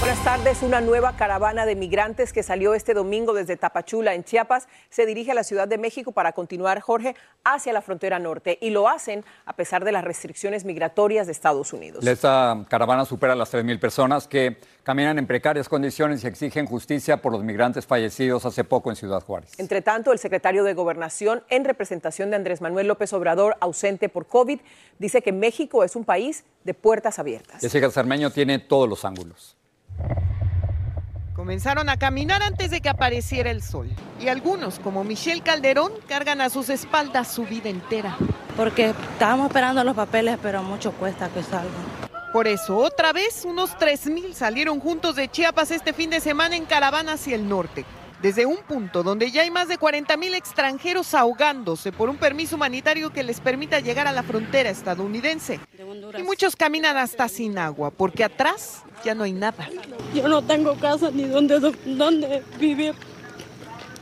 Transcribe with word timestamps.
Buenas 0.00 0.24
tardes. 0.24 0.62
Una 0.62 0.80
nueva 0.80 1.14
caravana 1.14 1.66
de 1.66 1.76
migrantes 1.76 2.32
que 2.32 2.42
salió 2.42 2.72
este 2.72 2.94
domingo 2.94 3.34
desde 3.34 3.58
Tapachula, 3.58 4.14
en 4.14 4.24
Chiapas, 4.24 4.66
se 4.88 5.04
dirige 5.04 5.32
a 5.32 5.34
la 5.34 5.44
Ciudad 5.44 5.68
de 5.68 5.76
México 5.76 6.12
para 6.12 6.32
continuar, 6.32 6.80
Jorge, 6.80 7.14
hacia 7.44 7.74
la 7.74 7.82
frontera 7.82 8.18
norte. 8.18 8.56
Y 8.62 8.70
lo 8.70 8.88
hacen 8.88 9.26
a 9.44 9.52
pesar 9.56 9.84
de 9.84 9.92
las 9.92 10.02
restricciones 10.02 10.64
migratorias 10.64 11.26
de 11.26 11.32
Estados 11.32 11.74
Unidos. 11.74 12.06
Esta 12.06 12.64
caravana 12.70 13.04
supera 13.04 13.34
las 13.34 13.52
3.000 13.52 13.78
personas 13.78 14.26
que 14.26 14.56
caminan 14.84 15.18
en 15.18 15.26
precarias 15.26 15.68
condiciones 15.68 16.24
y 16.24 16.28
exigen 16.28 16.64
justicia 16.64 17.18
por 17.18 17.32
los 17.32 17.44
migrantes 17.44 17.84
fallecidos 17.84 18.46
hace 18.46 18.64
poco 18.64 18.88
en 18.88 18.96
Ciudad 18.96 19.22
Juárez. 19.22 19.52
Entre 19.58 19.82
tanto, 19.82 20.12
el 20.12 20.18
secretario 20.18 20.64
de 20.64 20.72
Gobernación, 20.72 21.44
en 21.50 21.66
representación 21.66 22.30
de 22.30 22.36
Andrés 22.36 22.62
Manuel 22.62 22.86
López 22.86 23.12
Obrador, 23.12 23.58
ausente 23.60 24.08
por 24.08 24.26
COVID, 24.26 24.60
dice 24.98 25.20
que 25.20 25.32
México 25.32 25.84
es 25.84 25.94
un 25.94 26.06
país 26.06 26.44
de 26.64 26.72
puertas 26.72 27.18
abiertas. 27.18 27.60
Jessica 27.60 27.90
Cermeño 27.90 28.30
tiene 28.30 28.60
todos 28.60 28.88
los 28.88 29.04
ángulos. 29.04 29.59
Comenzaron 31.34 31.88
a 31.88 31.96
caminar 31.96 32.42
antes 32.42 32.70
de 32.70 32.80
que 32.80 32.88
apareciera 32.88 33.50
el 33.50 33.62
sol. 33.62 33.88
Y 34.20 34.28
algunos, 34.28 34.78
como 34.78 35.04
Michelle 35.04 35.42
Calderón, 35.42 35.92
cargan 36.08 36.40
a 36.40 36.50
sus 36.50 36.68
espaldas 36.68 37.28
su 37.28 37.44
vida 37.44 37.68
entera. 37.68 38.16
Porque 38.56 38.90
estábamos 39.12 39.46
esperando 39.46 39.82
los 39.84 39.94
papeles, 39.94 40.38
pero 40.42 40.62
mucho 40.62 40.92
cuesta 40.92 41.28
que 41.28 41.42
salgan. 41.42 42.10
Por 42.32 42.46
eso, 42.46 42.76
otra 42.76 43.12
vez, 43.12 43.44
unos 43.44 43.76
3.000 43.76 44.34
salieron 44.34 44.80
juntos 44.80 45.16
de 45.16 45.28
Chiapas 45.28 45.70
este 45.70 45.92
fin 45.92 46.10
de 46.10 46.20
semana 46.20 46.56
en 46.56 46.64
caravana 46.64 47.14
hacia 47.14 47.34
el 47.34 47.48
norte. 47.48 47.84
Desde 48.22 48.44
un 48.44 48.58
punto 48.58 49.02
donde 49.02 49.30
ya 49.30 49.42
hay 49.42 49.50
más 49.50 49.68
de 49.68 49.78
40.000 49.78 50.34
extranjeros 50.34 51.14
ahogándose 51.14 51.90
por 51.90 52.10
un 52.10 52.16
permiso 52.16 52.56
humanitario 52.56 53.10
que 53.10 53.22
les 53.22 53.40
permita 53.40 53.80
llegar 53.80 54.06
a 54.06 54.12
la 54.12 54.22
frontera 54.22 54.68
estadounidense. 54.68 55.58
Y 56.18 56.22
muchos 56.22 56.54
caminan 56.54 56.98
hasta 56.98 57.28
sin 57.28 57.56
agua, 57.56 57.90
porque 57.90 58.24
atrás 58.24 58.82
ya 59.04 59.14
no 59.14 59.24
hay 59.24 59.32
nada. 59.32 59.68
Yo 60.14 60.28
no 60.28 60.42
tengo 60.42 60.74
casa 60.76 61.10
ni 61.10 61.24
donde, 61.24 61.58
donde 61.86 62.42
vivir 62.58 62.94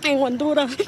en 0.03 0.21
Honduras. 0.21 0.73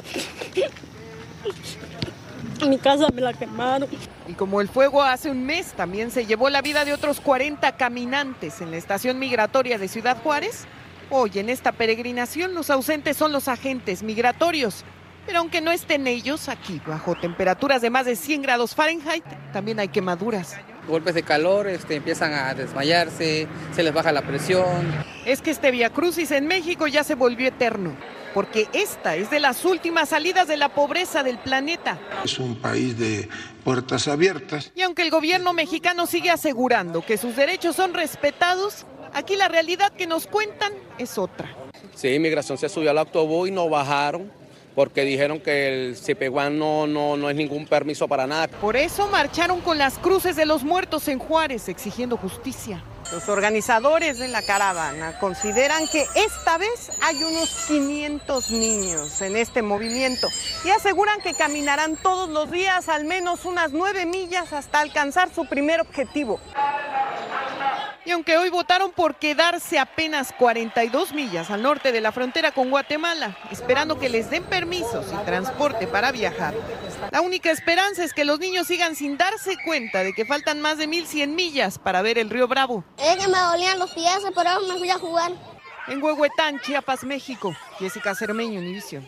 Mi 2.67 2.77
casa 2.77 3.07
me 3.13 3.21
la 3.21 3.33
quemaron. 3.33 3.89
Y 4.27 4.33
como 4.33 4.61
el 4.61 4.67
fuego 4.67 5.01
hace 5.01 5.31
un 5.31 5.45
mes 5.45 5.73
también 5.73 6.11
se 6.11 6.25
llevó 6.25 6.49
la 6.49 6.61
vida 6.61 6.85
de 6.85 6.93
otros 6.93 7.19
40 7.19 7.75
caminantes 7.75 8.61
en 8.61 8.71
la 8.71 8.77
estación 8.77 9.17
migratoria 9.19 9.77
de 9.77 9.87
Ciudad 9.87 10.21
Juárez, 10.21 10.67
hoy 11.11 11.31
en 11.35 11.49
esta 11.49 11.71
peregrinación 11.71 12.55
los 12.55 12.69
ausentes 12.69 13.17
son 13.17 13.31
los 13.31 13.47
agentes 13.47 14.01
migratorios. 14.01 14.83
Pero 15.27 15.39
aunque 15.39 15.61
no 15.61 15.71
estén 15.71 16.07
ellos 16.07 16.49
aquí 16.49 16.81
bajo 16.87 17.13
temperaturas 17.13 17.81
de 17.81 17.91
más 17.91 18.07
de 18.07 18.15
100 18.15 18.41
grados 18.41 18.73
Fahrenheit, 18.73 19.23
también 19.53 19.79
hay 19.79 19.89
quemaduras 19.89 20.57
golpes 20.87 21.13
de 21.13 21.23
calor, 21.23 21.67
este, 21.67 21.95
empiezan 21.95 22.33
a 22.33 22.53
desmayarse, 22.53 23.47
se 23.73 23.83
les 23.83 23.93
baja 23.93 24.11
la 24.11 24.21
presión. 24.21 24.91
Es 25.25 25.41
que 25.41 25.51
este 25.51 25.71
Via 25.71 25.89
Crucis 25.89 26.31
en 26.31 26.47
México 26.47 26.87
ya 26.87 27.03
se 27.03 27.15
volvió 27.15 27.47
eterno, 27.47 27.95
porque 28.33 28.67
esta 28.73 29.15
es 29.15 29.29
de 29.29 29.39
las 29.39 29.63
últimas 29.65 30.09
salidas 30.09 30.47
de 30.47 30.57
la 30.57 30.69
pobreza 30.69 31.23
del 31.23 31.37
planeta. 31.37 31.99
Es 32.23 32.39
un 32.39 32.55
país 32.55 32.97
de 32.97 33.29
puertas 33.63 34.07
abiertas. 34.07 34.71
Y 34.75 34.81
aunque 34.81 35.03
el 35.03 35.11
gobierno 35.11 35.53
mexicano 35.53 36.07
sigue 36.07 36.31
asegurando 36.31 37.05
que 37.05 37.17
sus 37.17 37.35
derechos 37.35 37.75
son 37.75 37.93
respetados, 37.93 38.85
aquí 39.13 39.35
la 39.35 39.47
realidad 39.47 39.91
que 39.91 40.07
nos 40.07 40.27
cuentan 40.27 40.73
es 40.97 41.17
otra. 41.17 41.55
Sí, 41.95 42.09
inmigración 42.09 42.57
se 42.57 42.69
subió 42.69 42.91
al 42.91 42.97
autobús 42.97 43.49
y 43.49 43.51
no 43.51 43.69
bajaron 43.69 44.31
porque 44.75 45.03
dijeron 45.03 45.39
que 45.39 45.67
el 45.67 45.97
CPGUAN 45.97 46.57
no, 46.57 46.87
no, 46.87 47.17
no 47.17 47.29
es 47.29 47.35
ningún 47.35 47.67
permiso 47.67 48.07
para 48.07 48.25
nada. 48.27 48.47
Por 48.47 48.75
eso 48.75 49.07
marcharon 49.07 49.61
con 49.61 49.77
las 49.77 49.97
cruces 49.97 50.35
de 50.35 50.45
los 50.45 50.63
muertos 50.63 51.07
en 51.07 51.19
Juárez 51.19 51.67
exigiendo 51.69 52.17
justicia. 52.17 52.83
Los 53.11 53.27
organizadores 53.27 54.19
de 54.19 54.29
la 54.29 54.41
caravana 54.41 55.19
consideran 55.19 55.85
que 55.89 56.05
esta 56.15 56.57
vez 56.57 56.91
hay 57.01 57.21
unos 57.21 57.65
500 57.67 58.51
niños 58.51 59.21
en 59.21 59.35
este 59.35 59.61
movimiento 59.61 60.29
y 60.63 60.69
aseguran 60.69 61.19
que 61.19 61.33
caminarán 61.33 61.97
todos 61.97 62.29
los 62.29 62.49
días 62.51 62.87
al 62.87 63.03
menos 63.03 63.43
unas 63.43 63.73
nueve 63.73 64.05
millas 64.05 64.53
hasta 64.53 64.79
alcanzar 64.79 65.29
su 65.33 65.45
primer 65.45 65.81
objetivo. 65.81 66.39
Aunque 68.13 68.37
hoy 68.37 68.49
votaron 68.49 68.91
por 68.91 69.15
quedarse 69.15 69.79
apenas 69.79 70.33
42 70.37 71.13
millas 71.13 71.49
al 71.49 71.61
norte 71.61 71.91
de 71.91 72.01
la 72.01 72.11
frontera 72.11 72.51
con 72.51 72.69
Guatemala, 72.69 73.37
esperando 73.51 73.97
que 73.97 74.09
les 74.09 74.29
den 74.29 74.43
permisos 74.43 75.05
y 75.13 75.25
transporte 75.25 75.87
para 75.87 76.11
viajar, 76.11 76.53
la 77.09 77.21
única 77.21 77.51
esperanza 77.51 78.03
es 78.03 78.13
que 78.13 78.25
los 78.25 78.39
niños 78.39 78.67
sigan 78.67 78.95
sin 78.95 79.17
darse 79.17 79.55
cuenta 79.63 80.03
de 80.03 80.13
que 80.13 80.25
faltan 80.25 80.61
más 80.61 80.77
de 80.77 80.87
1100 80.87 81.35
millas 81.35 81.79
para 81.79 82.01
ver 82.01 82.17
el 82.17 82.29
río 82.29 82.47
Bravo. 82.47 82.83
Es 82.97 83.15
que 83.15 83.31
me 83.31 83.39
dolían 83.39 83.79
los 83.79 83.91
pies, 83.91 84.19
por 84.35 84.45
eso 84.45 84.61
me 84.67 84.77
fui 84.77 84.89
a 84.89 84.99
jugar. 84.99 85.31
En 85.87 86.03
Huehuetán, 86.03 86.59
Chiapas, 86.59 87.03
México, 87.03 87.55
Jessica 87.79 88.13
Cermeño, 88.13 88.59
Univision. 88.59 89.07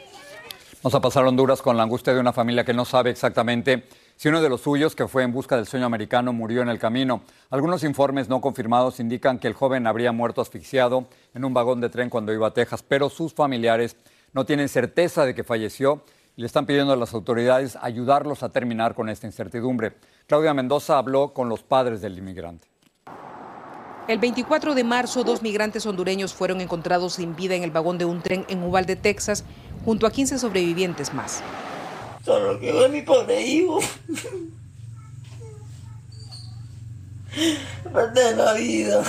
Vamos 0.81 0.95
a 0.95 1.01
pasar 1.01 1.23
a 1.23 1.29
Honduras 1.29 1.61
con 1.61 1.77
la 1.77 1.83
angustia 1.83 2.13
de 2.13 2.19
una 2.19 2.33
familia 2.33 2.63
que 2.63 2.73
no 2.73 2.85
sabe 2.85 3.09
exactamente 3.09 3.87
si 4.23 4.29
uno 4.29 4.41
de 4.41 4.47
los 4.47 4.61
suyos, 4.61 4.95
que 4.95 5.05
fue 5.05 5.23
en 5.23 5.33
busca 5.33 5.57
del 5.57 5.67
sueño 5.67 5.85
americano, 5.85 6.31
murió 6.31 6.61
en 6.61 6.69
el 6.69 6.79
camino. 6.79 7.23
Algunos 7.49 7.83
informes 7.83 8.29
no 8.29 8.39
confirmados 8.39 9.01
indican 9.01 9.37
que 9.37 9.49
el 9.49 9.53
joven 9.53 9.85
habría 9.85 10.13
muerto 10.13 10.39
asfixiado 10.39 11.09
en 11.33 11.43
un 11.43 11.53
vagón 11.53 11.81
de 11.81 11.89
tren 11.89 12.09
cuando 12.09 12.31
iba 12.31 12.47
a 12.47 12.53
Texas, 12.53 12.85
pero 12.87 13.09
sus 13.09 13.33
familiares 13.33 13.97
no 14.31 14.45
tienen 14.45 14.69
certeza 14.69 15.25
de 15.25 15.35
que 15.35 15.43
falleció 15.43 16.05
y 16.37 16.39
le 16.39 16.47
están 16.47 16.65
pidiendo 16.65 16.93
a 16.93 16.95
las 16.95 17.13
autoridades 17.13 17.77
ayudarlos 17.81 18.43
a 18.43 18.49
terminar 18.53 18.95
con 18.95 19.09
esta 19.09 19.27
incertidumbre. 19.27 19.97
Claudia 20.25 20.53
Mendoza 20.53 20.97
habló 20.97 21.33
con 21.33 21.49
los 21.49 21.61
padres 21.61 21.99
del 21.99 22.17
inmigrante. 22.17 22.69
El 24.07 24.19
24 24.19 24.73
de 24.73 24.85
marzo, 24.85 25.25
dos 25.25 25.41
migrantes 25.41 25.85
hondureños 25.85 26.33
fueron 26.33 26.61
encontrados 26.61 27.15
sin 27.15 27.35
vida 27.35 27.55
en 27.55 27.63
el 27.63 27.71
vagón 27.71 27.97
de 27.97 28.05
un 28.05 28.21
tren 28.21 28.45
en 28.47 28.63
Uvalde, 28.63 28.95
Texas, 28.95 29.43
junto 29.83 30.07
a 30.07 30.11
15 30.11 30.39
sobrevivientes 30.39 31.13
más. 31.13 31.43
Solo 32.23 32.59
quedó 32.59 32.87
mi 32.89 33.01
pobre 33.01 33.41
hijo. 33.41 33.79
De 38.13 38.35
la 38.35 38.53
vida. 38.53 39.03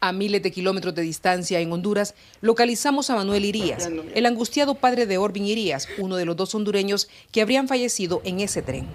A 0.00 0.12
miles 0.12 0.42
de 0.42 0.50
kilómetros 0.50 0.94
de 0.94 1.02
distancia 1.02 1.60
en 1.60 1.70
Honduras, 1.70 2.14
localizamos 2.40 3.10
a 3.10 3.14
Manuel 3.14 3.44
Irías, 3.44 3.88
el 4.14 4.26
angustiado 4.26 4.74
padre 4.74 5.06
de 5.06 5.18
Orbin 5.18 5.44
Irías, 5.44 5.86
uno 5.98 6.16
de 6.16 6.24
los 6.24 6.34
dos 6.34 6.54
hondureños 6.56 7.08
que 7.30 7.40
habrían 7.40 7.68
fallecido 7.68 8.20
en 8.24 8.40
ese 8.40 8.62
tren. 8.62 8.86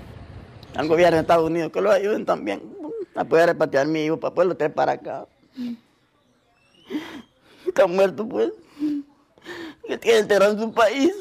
Al 0.75 0.87
gobierno 0.89 1.15
de 1.15 1.21
Estados 1.21 1.49
Unidos 1.49 1.71
que 1.71 1.79
lo 1.79 1.91
ayuden 1.91 2.25
también 2.25 2.61
a 3.15 3.23
poder 3.23 3.47
repatriar 3.47 3.85
a 3.85 3.89
mi 3.89 4.03
hijo, 4.03 4.19
para 4.19 4.33
poderlo 4.33 4.57
traer 4.57 4.73
para 4.73 4.91
acá. 4.93 5.27
Está 7.65 7.87
muerto, 7.87 8.27
pues. 8.27 8.51
Que 9.87 9.97
tiene 9.97 10.19
enterrado 10.19 10.53
en 10.53 10.59
su 10.59 10.71
país. 10.71 11.13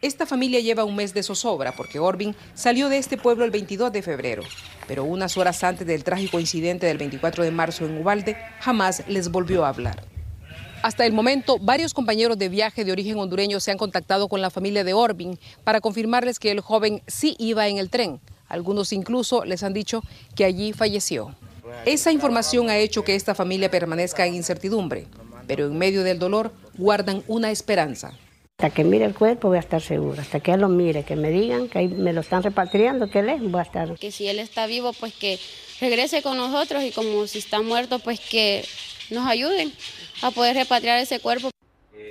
Esta 0.00 0.26
familia 0.26 0.58
lleva 0.58 0.82
un 0.82 0.96
mes 0.96 1.14
de 1.14 1.22
zozobra 1.22 1.76
porque 1.76 2.00
Orbin 2.00 2.34
salió 2.54 2.88
de 2.88 2.98
este 2.98 3.16
pueblo 3.16 3.44
el 3.44 3.52
22 3.52 3.92
de 3.92 4.02
febrero, 4.02 4.42
pero 4.88 5.04
unas 5.04 5.36
horas 5.36 5.62
antes 5.62 5.86
del 5.86 6.02
trágico 6.02 6.40
incidente 6.40 6.86
del 6.86 6.98
24 6.98 7.44
de 7.44 7.52
marzo 7.52 7.86
en 7.86 7.98
Ubalde, 7.98 8.36
jamás 8.58 9.04
les 9.06 9.30
volvió 9.30 9.64
a 9.64 9.68
hablar. 9.68 10.02
Hasta 10.82 11.06
el 11.06 11.12
momento, 11.12 11.60
varios 11.60 11.94
compañeros 11.94 12.36
de 12.36 12.48
viaje 12.48 12.84
de 12.84 12.90
origen 12.90 13.16
hondureño 13.16 13.60
se 13.60 13.70
han 13.70 13.78
contactado 13.78 14.26
con 14.26 14.40
la 14.40 14.50
familia 14.50 14.82
de 14.82 14.92
Orbin 14.92 15.38
para 15.62 15.80
confirmarles 15.80 16.40
que 16.40 16.50
el 16.50 16.58
joven 16.58 17.02
sí 17.06 17.36
iba 17.38 17.68
en 17.68 17.78
el 17.78 17.88
tren. 17.88 18.20
Algunos 18.48 18.92
incluso 18.92 19.44
les 19.44 19.62
han 19.62 19.72
dicho 19.72 20.02
que 20.34 20.44
allí 20.44 20.72
falleció. 20.72 21.36
Esa 21.86 22.10
información 22.10 22.68
ha 22.68 22.76
hecho 22.78 23.04
que 23.04 23.14
esta 23.14 23.36
familia 23.36 23.70
permanezca 23.70 24.26
en 24.26 24.34
incertidumbre, 24.34 25.06
pero 25.54 25.66
en 25.66 25.76
medio 25.76 26.02
del 26.02 26.18
dolor 26.18 26.50
guardan 26.78 27.22
una 27.28 27.50
esperanza. 27.50 28.12
Hasta 28.58 28.74
que 28.74 28.84
mire 28.84 29.04
el 29.04 29.14
cuerpo 29.14 29.48
voy 29.48 29.58
a 29.58 29.60
estar 29.60 29.82
segura, 29.82 30.22
hasta 30.22 30.40
que 30.40 30.52
él 30.52 30.62
lo 30.62 30.70
mire, 30.70 31.04
que 31.04 31.14
me 31.14 31.28
digan 31.28 31.68
que 31.68 31.88
me 31.88 32.14
lo 32.14 32.22
están 32.22 32.42
repatriando, 32.42 33.10
que 33.10 33.18
él 33.18 33.28
es, 33.28 33.42
voy 33.42 33.58
a 33.58 33.64
estar. 33.64 33.98
Que 33.98 34.10
si 34.10 34.26
él 34.28 34.38
está 34.38 34.66
vivo, 34.66 34.94
pues 34.94 35.12
que 35.12 35.38
regrese 35.78 36.22
con 36.22 36.38
nosotros 36.38 36.82
y 36.84 36.90
como 36.90 37.26
si 37.26 37.38
está 37.38 37.60
muerto, 37.60 37.98
pues 37.98 38.18
que 38.18 38.64
nos 39.10 39.28
ayuden 39.28 39.70
a 40.22 40.30
poder 40.30 40.56
repatriar 40.56 40.98
ese 41.00 41.20
cuerpo. 41.20 41.50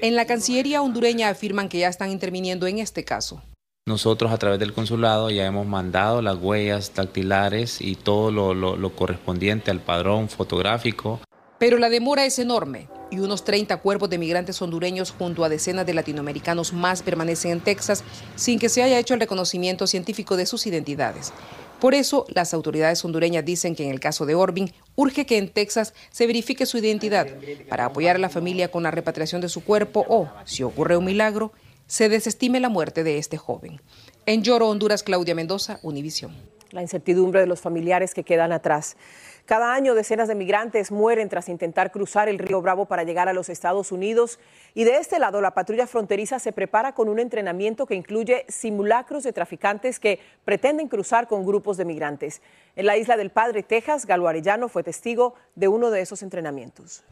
En 0.03 0.15
la 0.15 0.27
Cancillería 0.27 0.83
hondureña 0.83 1.29
afirman 1.29 1.67
que 1.67 1.79
ya 1.79 1.87
están 1.87 2.11
interviniendo 2.11 2.67
en 2.67 2.77
este 2.77 3.03
caso. 3.03 3.41
Nosotros 3.87 4.31
a 4.31 4.37
través 4.37 4.59
del 4.59 4.73
consulado 4.73 5.31
ya 5.31 5.47
hemos 5.47 5.65
mandado 5.65 6.21
las 6.21 6.37
huellas 6.37 6.93
dactilares 6.93 7.81
y 7.81 7.95
todo 7.95 8.29
lo, 8.29 8.53
lo 8.53 8.95
correspondiente 8.95 9.71
al 9.71 9.79
padrón 9.79 10.29
fotográfico. 10.29 11.19
Pero 11.61 11.77
la 11.77 11.91
demora 11.91 12.25
es 12.25 12.39
enorme 12.39 12.87
y 13.11 13.19
unos 13.19 13.43
30 13.43 13.77
cuerpos 13.77 14.09
de 14.09 14.17
migrantes 14.17 14.59
hondureños 14.63 15.11
junto 15.11 15.43
a 15.43 15.49
decenas 15.49 15.85
de 15.85 15.93
latinoamericanos 15.93 16.73
más 16.73 17.03
permanecen 17.03 17.51
en 17.51 17.59
Texas 17.59 18.03
sin 18.35 18.57
que 18.57 18.67
se 18.67 18.81
haya 18.81 18.97
hecho 18.97 19.13
el 19.13 19.19
reconocimiento 19.19 19.85
científico 19.85 20.37
de 20.37 20.47
sus 20.47 20.65
identidades. 20.65 21.31
Por 21.79 21.93
eso, 21.93 22.25
las 22.29 22.55
autoridades 22.55 23.05
hondureñas 23.05 23.45
dicen 23.45 23.75
que 23.75 23.85
en 23.85 23.91
el 23.91 23.99
caso 23.99 24.25
de 24.25 24.33
Orbin, 24.33 24.73
urge 24.95 25.27
que 25.27 25.37
en 25.37 25.49
Texas 25.49 25.93
se 26.09 26.25
verifique 26.25 26.65
su 26.65 26.79
identidad 26.79 27.27
para 27.69 27.85
apoyar 27.85 28.15
a 28.15 28.19
la 28.19 28.29
familia 28.29 28.71
con 28.71 28.81
la 28.81 28.89
repatriación 28.89 29.39
de 29.39 29.49
su 29.49 29.63
cuerpo 29.63 30.03
o, 30.09 30.31
si 30.45 30.63
ocurre 30.63 30.97
un 30.97 31.05
milagro, 31.05 31.51
se 31.85 32.09
desestime 32.09 32.59
la 32.59 32.69
muerte 32.69 33.03
de 33.03 33.19
este 33.19 33.37
joven. 33.37 33.79
En 34.25 34.41
Lloro, 34.41 34.67
Honduras, 34.67 35.03
Claudia 35.03 35.35
Mendoza, 35.35 35.79
Univisión. 35.83 36.35
La 36.71 36.81
incertidumbre 36.81 37.41
de 37.41 37.47
los 37.47 37.59
familiares 37.59 38.15
que 38.15 38.23
quedan 38.23 38.51
atrás. 38.51 38.95
Cada 39.45 39.73
año 39.73 39.95
decenas 39.95 40.27
de 40.27 40.35
migrantes 40.35 40.91
mueren 40.91 41.27
tras 41.29 41.49
intentar 41.49 41.91
cruzar 41.91 42.29
el 42.29 42.39
río 42.39 42.61
Bravo 42.61 42.85
para 42.85 43.03
llegar 43.03 43.27
a 43.27 43.33
los 43.33 43.49
Estados 43.49 43.91
Unidos 43.91 44.39
y 44.73 44.83
de 44.83 44.97
este 44.97 45.19
lado 45.19 45.41
la 45.41 45.53
patrulla 45.53 45.87
fronteriza 45.87 46.39
se 46.39 46.51
prepara 46.51 46.93
con 46.93 47.09
un 47.09 47.19
entrenamiento 47.19 47.85
que 47.85 47.95
incluye 47.95 48.45
simulacros 48.47 49.23
de 49.23 49.33
traficantes 49.33 49.99
que 49.99 50.19
pretenden 50.45 50.87
cruzar 50.87 51.27
con 51.27 51.45
grupos 51.45 51.77
de 51.77 51.85
migrantes. 51.85 52.41
En 52.75 52.85
la 52.85 52.97
isla 52.97 53.17
del 53.17 53.31
Padre, 53.31 53.63
Texas, 53.63 54.05
Galo 54.05 54.27
Arellano 54.27 54.69
fue 54.69 54.83
testigo 54.83 55.33
de 55.55 55.67
uno 55.67 55.89
de 55.89 56.01
esos 56.01 56.21
entrenamientos. 56.21 57.03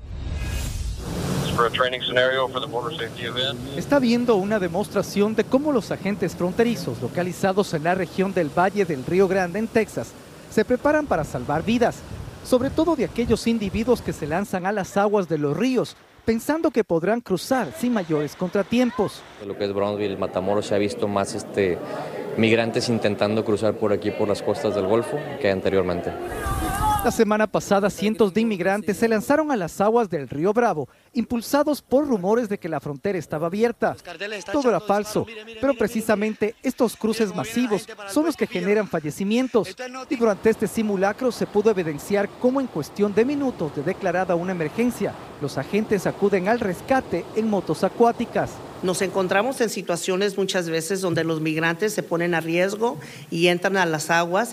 Está 3.75 3.99
viendo 3.99 4.35
una 4.35 4.59
demostración 4.59 5.35
de 5.35 5.43
cómo 5.43 5.73
los 5.73 5.91
agentes 5.91 6.35
fronterizos 6.35 7.01
localizados 7.01 7.73
en 7.73 7.83
la 7.83 7.95
región 7.95 8.33
del 8.33 8.49
Valle 8.49 8.85
del 8.85 9.05
Río 9.05 9.27
Grande 9.27 9.59
en 9.59 9.67
Texas 9.67 10.13
se 10.49 10.65
preparan 10.65 11.05
para 11.05 11.23
salvar 11.23 11.63
vidas 11.63 11.97
sobre 12.43 12.69
todo 12.69 12.95
de 12.95 13.05
aquellos 13.05 13.45
individuos 13.47 14.01
que 14.01 14.13
se 14.13 14.25
lanzan 14.25 14.65
a 14.65 14.71
las 14.71 14.97
aguas 14.97 15.29
de 15.29 15.37
los 15.37 15.55
ríos 15.55 15.95
pensando 16.25 16.71
que 16.71 16.83
podrán 16.83 17.21
cruzar 17.21 17.73
sin 17.77 17.93
mayores 17.93 18.35
contratiempos. 18.35 19.21
Lo 19.45 19.57
que 19.57 19.65
es 19.65 19.73
Brownsville, 19.73 20.17
Matamoros, 20.17 20.67
se 20.67 20.75
ha 20.75 20.77
visto 20.77 21.07
más 21.07 21.33
este, 21.33 21.77
migrantes 22.37 22.89
intentando 22.89 23.43
cruzar 23.43 23.73
por 23.75 23.93
aquí, 23.93 24.11
por 24.11 24.27
las 24.27 24.41
costas 24.41 24.75
del 24.75 24.85
Golfo, 24.85 25.17
que 25.41 25.49
anteriormente. 25.49 26.11
La 27.03 27.11
semana 27.11 27.47
pasada, 27.47 27.89
cientos 27.89 28.33
de 28.33 28.41
inmigrantes 28.41 28.97
se 28.97 29.07
lanzaron 29.07 29.51
a 29.51 29.55
las 29.55 29.79
aguas 29.79 30.09
del 30.09 30.27
río 30.27 30.51
Bravo, 30.51 30.89
impulsados 31.13 31.81
por 31.81 32.05
rumores 32.05 32.49
de 32.49 32.57
que 32.57 32.67
la 32.67 32.81
frontera 32.81 33.17
estaba 33.17 33.47
abierta. 33.47 33.95
Todo 34.51 34.69
era 34.69 34.81
falso, 34.81 35.25
pero 35.61 35.73
precisamente 35.73 36.55
estos 36.61 36.97
cruces 36.97 37.33
masivos 37.33 37.87
son 38.09 38.25
los 38.25 38.35
que 38.35 38.47
generan 38.47 38.87
fallecimientos. 38.87 39.75
Y 40.09 40.17
durante 40.17 40.49
este 40.49 40.67
simulacro 40.67 41.31
se 41.31 41.47
pudo 41.47 41.71
evidenciar 41.71 42.27
cómo 42.41 42.59
en 42.59 42.67
cuestión 42.67 43.15
de 43.15 43.23
minutos 43.23 43.73
de 43.75 43.83
declarada 43.83 44.35
una 44.35 44.51
emergencia, 44.51 45.13
los 45.41 45.57
agentes 45.57 46.05
acuden 46.05 46.49
al 46.49 46.59
rescate 46.59 47.25
en 47.35 47.49
motos 47.49 47.83
acuáticas. 47.85 48.51
Nos 48.81 49.01
encontramos 49.01 49.59
en 49.59 49.69
situaciones 49.69 50.37
muchas 50.37 50.69
veces 50.69 51.01
donde 51.01 51.25
los 51.25 51.41
migrantes 51.41 51.93
se 51.93 52.01
ponen 52.01 52.33
a 52.33 52.39
riesgo 52.39 52.97
y 53.29 53.47
entran 53.47 53.75
a 53.75 53.85
las 53.85 54.09
aguas 54.09 54.51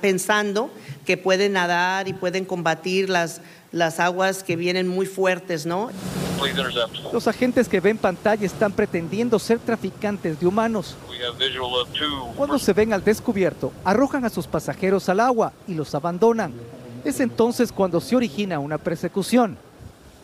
pensando 0.00 0.70
que 1.06 1.16
pueden 1.16 1.54
nadar 1.54 2.06
y 2.06 2.12
pueden 2.12 2.44
combatir 2.44 3.08
las, 3.08 3.40
las 3.72 3.98
aguas 3.98 4.42
que 4.42 4.56
vienen 4.56 4.88
muy 4.88 5.06
fuertes, 5.06 5.64
¿no? 5.64 5.90
Los 7.14 7.26
agentes 7.28 7.66
que 7.66 7.80
ven 7.80 7.96
pantalla 7.96 8.44
están 8.44 8.72
pretendiendo 8.72 9.38
ser 9.38 9.58
traficantes 9.58 10.38
de 10.38 10.46
humanos. 10.46 10.94
Cuando 12.36 12.58
se 12.58 12.74
ven 12.74 12.92
al 12.92 13.02
descubierto, 13.02 13.72
arrojan 13.84 14.26
a 14.26 14.30
sus 14.30 14.46
pasajeros 14.46 15.08
al 15.08 15.20
agua 15.20 15.54
y 15.66 15.74
los 15.74 15.94
abandonan. 15.94 16.52
Es 17.06 17.20
entonces 17.20 17.72
cuando 17.72 18.02
se 18.02 18.16
origina 18.16 18.58
una 18.58 18.76
persecución. 18.76 19.56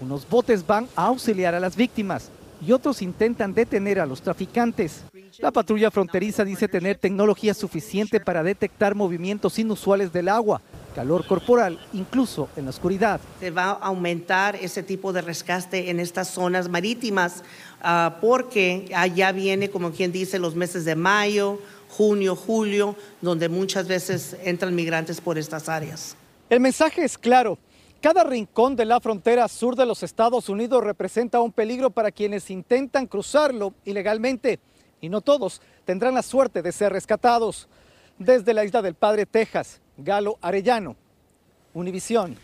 Unos 0.00 0.28
botes 0.28 0.66
van 0.66 0.86
a 0.94 1.06
auxiliar 1.06 1.54
a 1.54 1.60
las 1.60 1.74
víctimas 1.74 2.30
y 2.60 2.72
otros 2.72 3.02
intentan 3.02 3.54
detener 3.54 4.00
a 4.00 4.06
los 4.06 4.22
traficantes. 4.22 5.02
La 5.38 5.50
patrulla 5.50 5.90
fronteriza 5.90 6.44
dice 6.44 6.68
tener 6.68 6.98
tecnología 6.98 7.54
suficiente 7.54 8.20
para 8.20 8.42
detectar 8.42 8.94
movimientos 8.94 9.58
inusuales 9.58 10.12
del 10.12 10.28
agua, 10.28 10.60
calor 10.94 11.26
corporal, 11.26 11.78
incluso 11.92 12.48
en 12.56 12.64
la 12.64 12.70
oscuridad. 12.70 13.20
Se 13.38 13.50
va 13.50 13.70
a 13.70 13.72
aumentar 13.74 14.56
ese 14.56 14.82
tipo 14.82 15.12
de 15.12 15.22
rescate 15.22 15.90
en 15.90 16.00
estas 16.00 16.28
zonas 16.28 16.68
marítimas 16.68 17.44
ah, 17.80 18.18
porque 18.20 18.90
allá 18.94 19.30
viene, 19.32 19.70
como 19.70 19.92
quien 19.92 20.10
dice, 20.10 20.38
los 20.38 20.56
meses 20.56 20.84
de 20.84 20.96
mayo, 20.96 21.60
junio, 21.88 22.34
julio, 22.34 22.96
donde 23.20 23.48
muchas 23.48 23.86
veces 23.86 24.36
entran 24.44 24.74
migrantes 24.74 25.20
por 25.20 25.38
estas 25.38 25.68
áreas. 25.68 26.16
El 26.50 26.60
mensaje 26.60 27.04
es 27.04 27.16
claro. 27.16 27.58
Cada 28.00 28.22
rincón 28.22 28.76
de 28.76 28.84
la 28.84 29.00
frontera 29.00 29.48
sur 29.48 29.74
de 29.74 29.84
los 29.84 30.04
Estados 30.04 30.48
Unidos 30.48 30.84
representa 30.84 31.40
un 31.40 31.50
peligro 31.50 31.90
para 31.90 32.12
quienes 32.12 32.48
intentan 32.48 33.08
cruzarlo 33.08 33.74
ilegalmente 33.84 34.60
y 35.00 35.08
no 35.08 35.20
todos 35.20 35.60
tendrán 35.84 36.14
la 36.14 36.22
suerte 36.22 36.62
de 36.62 36.70
ser 36.70 36.92
rescatados. 36.92 37.68
Desde 38.16 38.54
la 38.54 38.64
isla 38.64 38.82
del 38.82 38.94
Padre, 38.94 39.26
Texas, 39.26 39.80
Galo 39.96 40.38
Arellano, 40.40 40.94
Univisión. 41.74 42.36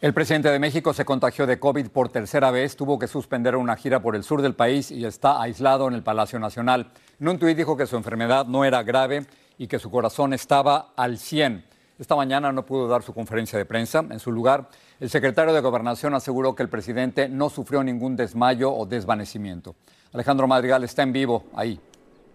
El 0.00 0.14
presidente 0.14 0.50
de 0.50 0.58
México 0.58 0.94
se 0.94 1.04
contagió 1.04 1.46
de 1.46 1.60
COVID 1.60 1.88
por 1.88 2.08
tercera 2.08 2.50
vez, 2.50 2.74
tuvo 2.74 2.98
que 2.98 3.06
suspender 3.06 3.54
una 3.54 3.76
gira 3.76 4.00
por 4.00 4.16
el 4.16 4.24
sur 4.24 4.40
del 4.40 4.54
país 4.54 4.90
y 4.90 5.04
está 5.04 5.42
aislado 5.42 5.88
en 5.88 5.94
el 5.94 6.02
Palacio 6.02 6.38
Nacional. 6.38 6.90
En 7.20 7.28
un 7.28 7.38
tuit 7.38 7.56
dijo 7.56 7.76
que 7.76 7.86
su 7.86 7.96
enfermedad 7.96 8.46
no 8.46 8.64
era 8.64 8.82
grave 8.82 9.26
y 9.58 9.66
que 9.66 9.78
su 9.78 9.90
corazón 9.90 10.32
estaba 10.32 10.92
al 10.96 11.18
100. 11.18 11.71
Esta 12.02 12.16
mañana 12.16 12.50
no 12.50 12.66
pudo 12.66 12.88
dar 12.88 13.04
su 13.04 13.14
conferencia 13.14 13.56
de 13.56 13.64
prensa. 13.64 14.04
En 14.10 14.18
su 14.18 14.32
lugar, 14.32 14.68
el 14.98 15.08
secretario 15.08 15.54
de 15.54 15.60
Gobernación 15.60 16.14
aseguró 16.14 16.52
que 16.56 16.64
el 16.64 16.68
presidente 16.68 17.28
no 17.28 17.48
sufrió 17.48 17.84
ningún 17.84 18.16
desmayo 18.16 18.74
o 18.74 18.86
desvanecimiento. 18.86 19.76
Alejandro 20.12 20.48
Madrigal 20.48 20.82
está 20.82 21.04
en 21.04 21.12
vivo 21.12 21.44
ahí, 21.54 21.78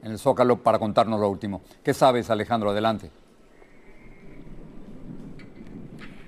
en 0.03 0.11
el 0.13 0.19
Zócalo, 0.19 0.63
para 0.63 0.79
contarnos 0.79 1.19
lo 1.19 1.29
último. 1.29 1.63
¿Qué 1.83 1.93
sabes, 1.93 2.29
Alejandro? 2.29 2.69
Adelante. 2.69 3.11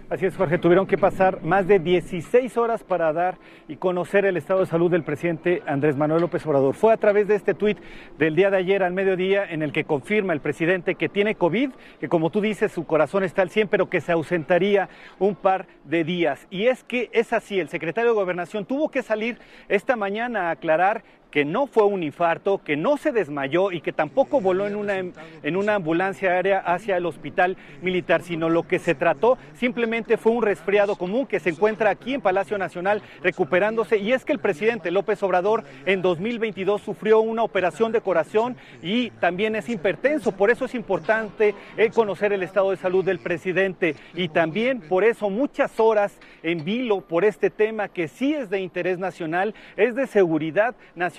Así 0.09 0.25
es, 0.25 0.35
Jorge, 0.35 0.57
tuvieron 0.57 0.87
que 0.87 0.97
pasar 0.97 1.43
más 1.43 1.67
de 1.67 1.77
16 1.77 2.57
horas 2.57 2.83
para 2.83 3.13
dar 3.13 3.37
y 3.67 3.75
conocer 3.75 4.25
el 4.25 4.37
estado 4.37 4.61
de 4.61 4.65
salud 4.65 4.89
del 4.89 5.03
presidente 5.03 5.61
Andrés 5.67 5.95
Manuel 5.95 6.21
López 6.21 6.43
Obrador. 6.47 6.73
Fue 6.73 6.91
a 6.91 6.97
través 6.97 7.27
de 7.27 7.35
este 7.35 7.53
tuit 7.53 7.77
del 8.17 8.35
día 8.35 8.49
de 8.49 8.57
ayer 8.57 8.81
al 8.81 8.91
mediodía 8.91 9.45
en 9.45 9.61
el 9.61 9.71
que 9.71 9.83
confirma 9.83 10.33
el 10.33 10.39
presidente 10.39 10.95
que 10.95 11.09
tiene 11.09 11.35
COVID, 11.35 11.69
que 11.99 12.09
como 12.09 12.31
tú 12.31 12.41
dices, 12.41 12.71
su 12.71 12.87
corazón 12.87 13.23
está 13.23 13.43
al 13.43 13.51
100, 13.51 13.67
pero 13.67 13.87
que 13.87 14.01
se 14.01 14.11
ausentaría 14.11 14.89
un 15.19 15.35
par 15.35 15.67
de 15.83 16.03
días. 16.03 16.47
Y 16.49 16.65
es 16.65 16.83
que 16.83 17.11
es 17.13 17.31
así, 17.31 17.59
el 17.59 17.69
secretario 17.69 18.09
de 18.09 18.15
Gobernación 18.15 18.65
tuvo 18.65 18.89
que 18.89 19.03
salir 19.03 19.37
esta 19.67 19.95
mañana 19.95 20.47
a 20.47 20.51
aclarar 20.51 21.03
que 21.31 21.45
no 21.45 21.67
fue 21.67 21.83
un 21.83 22.03
infarto, 22.03 22.61
que 22.63 22.75
no 22.75 22.97
se 22.97 23.11
desmayó 23.11 23.71
y 23.71 23.81
que 23.81 23.93
tampoco 23.93 24.41
voló 24.41 24.67
en 24.67 24.75
una, 24.75 24.97
en 24.97 25.55
una 25.55 25.75
ambulancia 25.75 26.31
aérea 26.31 26.59
hacia 26.59 26.97
el 26.97 27.05
hospital 27.05 27.57
militar, 27.81 28.23
sino 28.23 28.49
lo 28.49 28.67
que 28.67 28.79
se 28.79 28.95
trató 28.95 29.37
simplemente 29.53 30.17
fue 30.17 30.31
un 30.31 30.41
resfriado 30.41 30.95
común 30.95 31.27
que 31.27 31.39
se 31.39 31.51
encuentra 31.51 31.91
aquí 31.91 32.13
en 32.13 32.21
Palacio 32.21 32.57
Nacional 32.57 33.01
recuperándose. 33.21 33.97
Y 33.97 34.11
es 34.11 34.25
que 34.25 34.33
el 34.33 34.39
presidente 34.39 34.91
López 34.91 35.21
Obrador 35.21 35.63
en 35.85 36.01
2022 36.01 36.81
sufrió 36.81 37.19
una 37.19 37.43
operación 37.43 37.91
de 37.91 38.01
corazón 38.01 38.55
y 38.81 39.11
también 39.11 39.55
es 39.55 39.69
hipertenso. 39.69 40.31
Por 40.31 40.49
eso 40.49 40.65
es 40.65 40.73
importante 40.73 41.53
eh, 41.77 41.89
conocer 41.89 42.33
el 42.33 42.43
estado 42.43 42.71
de 42.71 42.77
salud 42.77 43.03
del 43.03 43.19
presidente 43.19 43.95
y 44.15 44.29
también 44.29 44.81
por 44.81 45.03
eso 45.03 45.29
muchas 45.29 45.79
horas 45.79 46.17
en 46.41 46.63
vilo 46.63 47.01
por 47.01 47.23
este 47.23 47.49
tema 47.49 47.87
que 47.87 48.07
sí 48.07 48.33
es 48.33 48.49
de 48.49 48.61
interés 48.61 48.97
nacional, 48.97 49.53
es 49.77 49.95
de 49.95 50.07
seguridad 50.07 50.75
nacional 50.95 51.18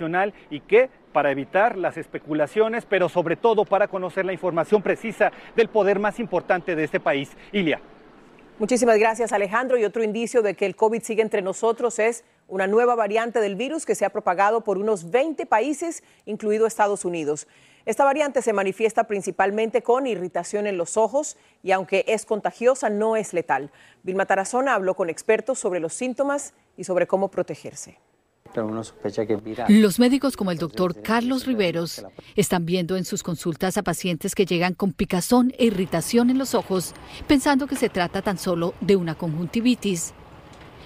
y 0.50 0.60
que 0.60 0.88
para 1.12 1.30
evitar 1.30 1.76
las 1.76 1.96
especulaciones, 1.96 2.86
pero 2.86 3.08
sobre 3.08 3.36
todo 3.36 3.64
para 3.64 3.88
conocer 3.88 4.24
la 4.24 4.32
información 4.32 4.82
precisa 4.82 5.32
del 5.56 5.68
poder 5.68 5.98
más 5.98 6.20
importante 6.20 6.76
de 6.76 6.84
este 6.84 7.00
país. 7.00 7.30
Ilia. 7.52 7.80
Muchísimas 8.58 8.98
gracias 8.98 9.32
Alejandro. 9.32 9.78
Y 9.78 9.84
otro 9.84 10.02
indicio 10.02 10.42
de 10.42 10.54
que 10.54 10.66
el 10.66 10.76
COVID 10.76 11.02
sigue 11.02 11.22
entre 11.22 11.40
nosotros 11.40 11.98
es 11.98 12.24
una 12.46 12.66
nueva 12.66 12.94
variante 12.94 13.40
del 13.40 13.56
virus 13.56 13.86
que 13.86 13.94
se 13.94 14.04
ha 14.04 14.10
propagado 14.10 14.62
por 14.62 14.76
unos 14.76 15.10
20 15.10 15.46
países, 15.46 16.02
incluido 16.26 16.66
Estados 16.66 17.04
Unidos. 17.06 17.48
Esta 17.86 18.04
variante 18.04 18.42
se 18.42 18.52
manifiesta 18.52 19.04
principalmente 19.04 19.82
con 19.82 20.06
irritación 20.06 20.66
en 20.66 20.76
los 20.76 20.98
ojos 20.98 21.38
y 21.62 21.72
aunque 21.72 22.04
es 22.06 22.26
contagiosa, 22.26 22.90
no 22.90 23.16
es 23.16 23.32
letal. 23.32 23.70
Vilma 24.02 24.26
Tarazona 24.26 24.74
habló 24.74 24.94
con 24.94 25.08
expertos 25.08 25.58
sobre 25.58 25.80
los 25.80 25.94
síntomas 25.94 26.52
y 26.76 26.84
sobre 26.84 27.06
cómo 27.06 27.30
protegerse. 27.30 27.98
Los 29.68 29.98
médicos 29.98 30.36
como 30.36 30.50
el 30.50 30.58
doctor 30.58 31.00
Carlos 31.02 31.46
Riveros 31.46 32.04
están 32.36 32.66
viendo 32.66 32.96
en 32.96 33.04
sus 33.04 33.22
consultas 33.22 33.76
a 33.76 33.82
pacientes 33.82 34.34
que 34.34 34.46
llegan 34.46 34.74
con 34.74 34.92
picazón 34.92 35.52
e 35.58 35.66
irritación 35.66 36.30
en 36.30 36.38
los 36.38 36.54
ojos, 36.54 36.94
pensando 37.26 37.66
que 37.66 37.76
se 37.76 37.88
trata 37.88 38.22
tan 38.22 38.38
solo 38.38 38.74
de 38.80 38.96
una 38.96 39.14
conjuntivitis. 39.14 40.14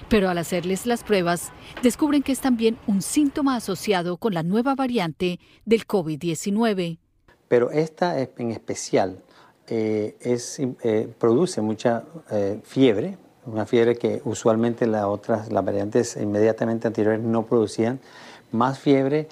Pero 0.08 0.28
al 0.28 0.38
hacerles 0.38 0.86
las 0.86 1.02
pruebas, 1.02 1.50
descubren 1.82 2.22
que 2.22 2.32
es 2.32 2.40
también 2.40 2.78
un 2.86 3.00
síntoma 3.00 3.56
asociado 3.56 4.18
con 4.18 4.34
la 4.34 4.42
nueva 4.42 4.74
variante 4.74 5.40
del 5.64 5.86
COVID-19. 5.86 6.98
Pero 7.48 7.70
esta 7.70 8.20
en 8.20 8.50
especial 8.50 9.22
eh, 9.66 10.16
es, 10.20 10.60
eh, 10.60 11.08
produce 11.18 11.62
mucha 11.62 12.04
eh, 12.30 12.60
fiebre, 12.62 13.16
una 13.46 13.66
fiebre 13.66 13.96
que 13.96 14.20
usualmente 14.24 14.86
las 14.86 15.04
otras, 15.04 15.52
las 15.52 15.64
variantes 15.64 16.16
inmediatamente 16.16 16.86
anteriores 16.86 17.20
no 17.20 17.44
producían, 17.44 18.00
más 18.52 18.78
fiebre 18.78 19.28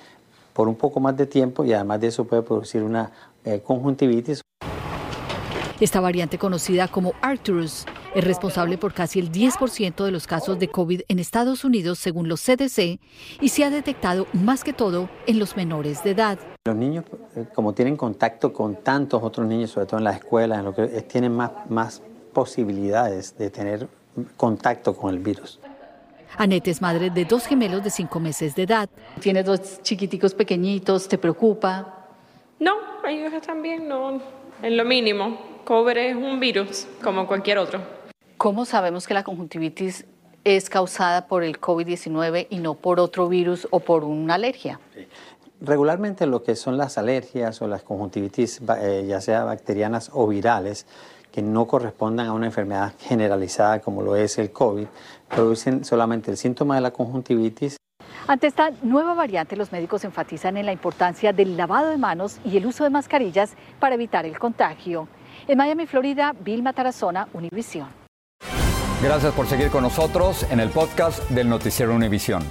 por 0.52 0.68
un 0.68 0.74
poco 0.74 1.00
más 1.00 1.16
de 1.16 1.26
tiempo 1.26 1.64
y 1.64 1.72
además 1.72 2.00
de 2.00 2.08
eso 2.08 2.24
puede 2.24 2.42
producir 2.42 2.82
una 2.82 3.10
conjuntivitis. 3.64 4.42
Esta 5.80 6.00
variante 6.00 6.38
conocida 6.38 6.86
como 6.86 7.12
Arcturus 7.22 7.86
es 8.14 8.22
responsable 8.22 8.78
por 8.78 8.94
casi 8.94 9.18
el 9.18 9.32
10% 9.32 10.04
de 10.04 10.10
los 10.12 10.26
casos 10.28 10.58
de 10.58 10.68
COVID 10.68 11.00
en 11.08 11.18
Estados 11.18 11.64
Unidos 11.64 11.98
según 11.98 12.28
los 12.28 12.40
CDC 12.40 13.00
y 13.40 13.48
se 13.48 13.64
ha 13.64 13.70
detectado 13.70 14.28
más 14.32 14.62
que 14.62 14.72
todo 14.72 15.08
en 15.26 15.38
los 15.38 15.56
menores 15.56 16.04
de 16.04 16.10
edad. 16.10 16.38
Los 16.66 16.76
niños, 16.76 17.04
eh, 17.34 17.46
como 17.52 17.72
tienen 17.72 17.96
contacto 17.96 18.52
con 18.52 18.76
tantos 18.76 19.22
otros 19.24 19.46
niños, 19.46 19.70
sobre 19.70 19.86
todo 19.86 19.98
en 19.98 20.04
las 20.04 20.18
escuelas, 20.18 20.60
en 20.60 20.64
lo 20.66 20.74
que 20.74 20.86
tienen 21.02 21.34
más, 21.34 21.50
más 21.68 22.02
posibilidades 22.32 23.36
de 23.36 23.50
tener 23.50 23.88
contacto 24.36 24.94
con 24.94 25.14
el 25.14 25.20
virus. 25.20 25.58
Anette 26.36 26.68
es 26.68 26.80
madre 26.80 27.10
de 27.10 27.24
dos 27.24 27.46
gemelos 27.46 27.84
de 27.84 27.90
cinco 27.90 28.18
meses 28.18 28.54
de 28.54 28.62
edad. 28.62 28.88
Tienes 29.20 29.44
dos 29.44 29.82
chiquiticos 29.82 30.34
pequeñitos, 30.34 31.08
¿te 31.08 31.18
preocupa? 31.18 32.06
No, 32.58 32.74
ellos 33.06 33.32
están 33.32 33.62
bien, 33.62 33.88
no, 33.88 34.20
en 34.62 34.76
lo 34.76 34.84
mínimo. 34.84 35.38
COVID 35.64 35.96
es 35.96 36.16
un 36.16 36.40
virus 36.40 36.86
como 37.02 37.26
cualquier 37.26 37.58
otro. 37.58 37.80
¿Cómo 38.36 38.64
sabemos 38.64 39.06
que 39.06 39.14
la 39.14 39.22
conjuntivitis 39.22 40.06
es 40.44 40.68
causada 40.68 41.28
por 41.28 41.44
el 41.44 41.60
COVID-19 41.60 42.48
y 42.50 42.58
no 42.58 42.74
por 42.74 42.98
otro 42.98 43.28
virus 43.28 43.68
o 43.70 43.80
por 43.80 44.04
una 44.04 44.34
alergia? 44.34 44.80
Regularmente 45.60 46.26
lo 46.26 46.42
que 46.42 46.56
son 46.56 46.76
las 46.76 46.98
alergias 46.98 47.62
o 47.62 47.68
las 47.68 47.84
conjuntivitis, 47.84 48.60
eh, 48.80 49.04
ya 49.06 49.20
sea 49.20 49.44
bacterianas 49.44 50.10
o 50.12 50.26
virales, 50.26 50.86
que 51.32 51.42
no 51.42 51.66
correspondan 51.66 52.28
a 52.28 52.32
una 52.32 52.46
enfermedad 52.46 52.92
generalizada 53.00 53.80
como 53.80 54.02
lo 54.02 54.14
es 54.14 54.38
el 54.38 54.52
COVID, 54.52 54.86
producen 55.28 55.84
solamente 55.84 56.30
el 56.30 56.36
síntoma 56.36 56.76
de 56.76 56.82
la 56.82 56.92
conjuntivitis. 56.92 57.76
Ante 58.28 58.46
esta 58.46 58.70
nueva 58.82 59.14
variante, 59.14 59.56
los 59.56 59.72
médicos 59.72 60.04
enfatizan 60.04 60.56
en 60.56 60.66
la 60.66 60.72
importancia 60.72 61.32
del 61.32 61.56
lavado 61.56 61.88
de 61.88 61.98
manos 61.98 62.38
y 62.44 62.56
el 62.56 62.66
uso 62.66 62.84
de 62.84 62.90
mascarillas 62.90 63.54
para 63.80 63.96
evitar 63.96 64.26
el 64.26 64.38
contagio. 64.38 65.08
En 65.48 65.58
Miami, 65.58 65.86
Florida, 65.86 66.32
Vilma 66.38 66.72
Tarazona, 66.72 67.26
Univisión. 67.32 67.88
Gracias 69.02 69.32
por 69.34 69.46
seguir 69.46 69.70
con 69.70 69.82
nosotros 69.82 70.46
en 70.52 70.60
el 70.60 70.68
podcast 70.68 71.28
del 71.30 71.48
Noticiero 71.48 71.92
Univisión. 71.92 72.44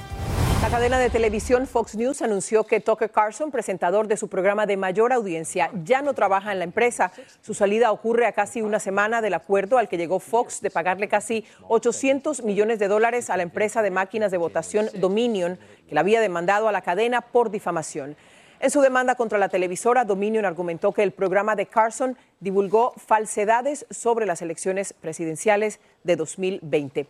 La 0.71 0.77
cadena 0.77 0.99
de 0.99 1.09
televisión 1.09 1.67
Fox 1.67 1.97
News 1.97 2.21
anunció 2.21 2.63
que 2.63 2.79
Tucker 2.79 3.11
Carlson, 3.11 3.51
presentador 3.51 4.07
de 4.07 4.15
su 4.15 4.29
programa 4.29 4.65
de 4.65 4.77
mayor 4.77 5.11
audiencia, 5.11 5.69
ya 5.83 6.01
no 6.01 6.13
trabaja 6.13 6.53
en 6.53 6.59
la 6.59 6.63
empresa. 6.63 7.11
Su 7.41 7.53
salida 7.53 7.91
ocurre 7.91 8.25
a 8.25 8.31
casi 8.31 8.61
una 8.61 8.79
semana 8.79 9.21
del 9.21 9.33
acuerdo 9.33 9.77
al 9.77 9.89
que 9.89 9.97
llegó 9.97 10.21
Fox 10.21 10.61
de 10.61 10.71
pagarle 10.71 11.09
casi 11.09 11.43
800 11.67 12.43
millones 12.43 12.79
de 12.79 12.87
dólares 12.87 13.29
a 13.29 13.35
la 13.35 13.43
empresa 13.43 13.81
de 13.81 13.91
máquinas 13.91 14.31
de 14.31 14.37
votación 14.37 14.87
Dominion, 14.93 15.59
que 15.89 15.93
la 15.93 15.99
había 15.99 16.21
demandado 16.21 16.69
a 16.69 16.71
la 16.71 16.83
cadena 16.83 17.19
por 17.19 17.51
difamación. 17.51 18.15
En 18.61 18.71
su 18.71 18.79
demanda 18.79 19.15
contra 19.15 19.37
la 19.37 19.49
televisora, 19.49 20.05
Dominion 20.05 20.45
argumentó 20.45 20.93
que 20.93 21.03
el 21.03 21.11
programa 21.11 21.57
de 21.57 21.65
Carson 21.65 22.15
divulgó 22.39 22.93
falsedades 22.95 23.85
sobre 23.89 24.25
las 24.25 24.41
elecciones 24.41 24.93
presidenciales 24.93 25.81
de 26.05 26.15
2020. 26.15 27.07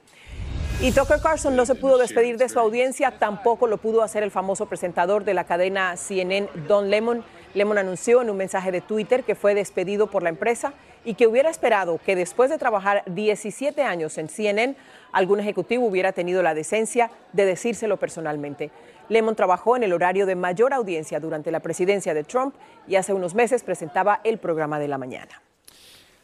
Y 0.84 0.94
Tucker 0.94 1.20
Carlson 1.22 1.56
no 1.56 1.68
se 1.68 1.76
pudo 1.76 2.00
despedir 2.00 2.38
de 2.38 2.50
su 2.50 2.58
audiencia, 2.58 3.12
tampoco 3.12 3.68
lo 3.68 3.78
pudo 3.78 4.02
hacer 4.02 4.24
el 4.24 4.32
famoso 4.32 4.66
presentador 4.66 5.24
de 5.24 5.36
la 5.36 5.44
cadena 5.44 5.96
CNN, 5.96 6.50
Don 6.68 6.90
Lemon. 6.90 7.24
Lemon 7.54 7.78
anunció 7.78 8.24
en 8.24 8.32
un 8.32 8.38
mensaje 8.38 8.72
de 8.72 8.82
Twitter 8.82 9.24
que 9.24 9.36
fue 9.36 9.54
despedido 9.54 10.08
por 10.08 10.24
la 10.24 10.30
empresa 10.30 10.74
y 11.06 11.14
que 11.14 11.28
hubiera 11.28 11.52
esperado 11.52 12.00
que 12.04 12.16
después 12.16 12.50
de 12.50 12.58
trabajar 12.58 13.04
17 13.06 13.84
años 13.84 14.18
en 14.18 14.28
CNN, 14.28 14.76
algún 15.12 15.40
ejecutivo 15.40 15.86
hubiera 15.86 16.14
tenido 16.14 16.42
la 16.42 16.56
decencia 16.56 17.12
de 17.32 17.46
decírselo 17.46 17.98
personalmente. 17.98 18.72
Lemon 19.08 19.36
trabajó 19.36 19.76
en 19.76 19.84
el 19.84 19.94
horario 19.94 20.26
de 20.26 20.34
mayor 20.34 20.74
audiencia 20.74 21.20
durante 21.20 21.52
la 21.52 21.60
presidencia 21.60 22.16
de 22.16 22.24
Trump 22.24 22.56
y 22.88 22.96
hace 22.96 23.14
unos 23.14 23.36
meses 23.36 23.64
presentaba 23.64 24.20
el 24.24 24.40
programa 24.40 24.80
de 24.80 24.88
la 24.88 24.98
mañana. 24.98 25.44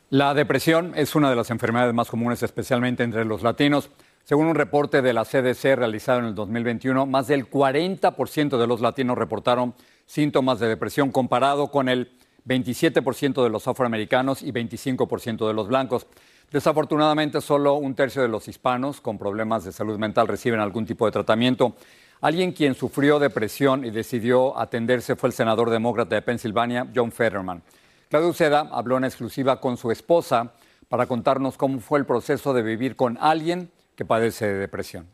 La 0.10 0.34
depresión 0.34 0.94
es 0.96 1.16
una 1.16 1.30
de 1.30 1.36
las 1.36 1.52
enfermedades 1.52 1.94
más 1.94 2.10
comunes, 2.10 2.42
especialmente 2.42 3.04
entre 3.04 3.24
los 3.26 3.44
latinos. 3.44 3.92
Según 4.28 4.48
un 4.48 4.56
reporte 4.56 5.02
de 5.02 5.14
la 5.14 5.24
CDC 5.24 5.78
realizado 5.78 6.20
en 6.20 6.26
el 6.26 6.36
2021, 6.36 7.06
más 7.06 7.28
del 7.28 7.50
40% 7.50 8.58
de 8.58 8.68
los 8.68 8.82
latinos 8.82 9.18
reportaron 9.18 9.74
síntomas 10.06 10.60
de 10.60 10.68
depresión 10.68 11.14
comparado 11.14 11.72
con 11.72 11.88
el 11.88 12.12
27% 12.46 13.42
de 13.42 13.50
los 13.50 13.70
afroamericanos 13.70 14.42
y 14.42 14.52
25% 14.52 15.48
de 15.48 15.54
los 15.54 15.70
blancos. 15.70 16.08
Desafortunadamente, 16.52 17.40
solo 17.40 17.76
un 17.76 17.96
tercio 17.96 18.22
de 18.22 18.28
los 18.28 18.50
hispanos 18.50 19.00
con 19.00 19.18
problemas 19.18 19.64
de 19.64 19.72
salud 19.72 19.98
mental 19.98 20.28
reciben 20.28 20.60
algún 20.60 20.86
tipo 20.86 21.06
de 21.06 21.14
tratamiento. 21.14 21.78
Alguien 22.20 22.52
quien 22.52 22.76
sufrió 22.76 23.20
depresión 23.20 23.86
y 23.86 23.92
decidió 23.92 24.60
atenderse 24.60 25.16
fue 25.16 25.30
el 25.30 25.36
senador 25.36 25.70
demócrata 25.70 26.16
de 26.16 26.22
Pensilvania, 26.22 26.86
John 26.94 27.14
Fetterman. 27.14 27.64
Claudio 28.10 28.32
Uceda 28.32 28.68
habló 28.74 28.98
en 28.98 29.06
exclusiva 29.06 29.62
con 29.62 29.78
su 29.78 29.90
esposa 29.90 30.52
para 30.90 31.06
contarnos 31.06 31.56
cómo 31.56 31.80
fue 31.80 32.00
el 32.00 32.06
proceso 32.06 32.54
de 32.54 32.62
vivir 32.62 32.98
con 32.98 33.18
alguien 33.22 33.72
que 33.98 34.06
padece 34.06 34.46
de 34.46 34.54
depresión. 34.54 35.10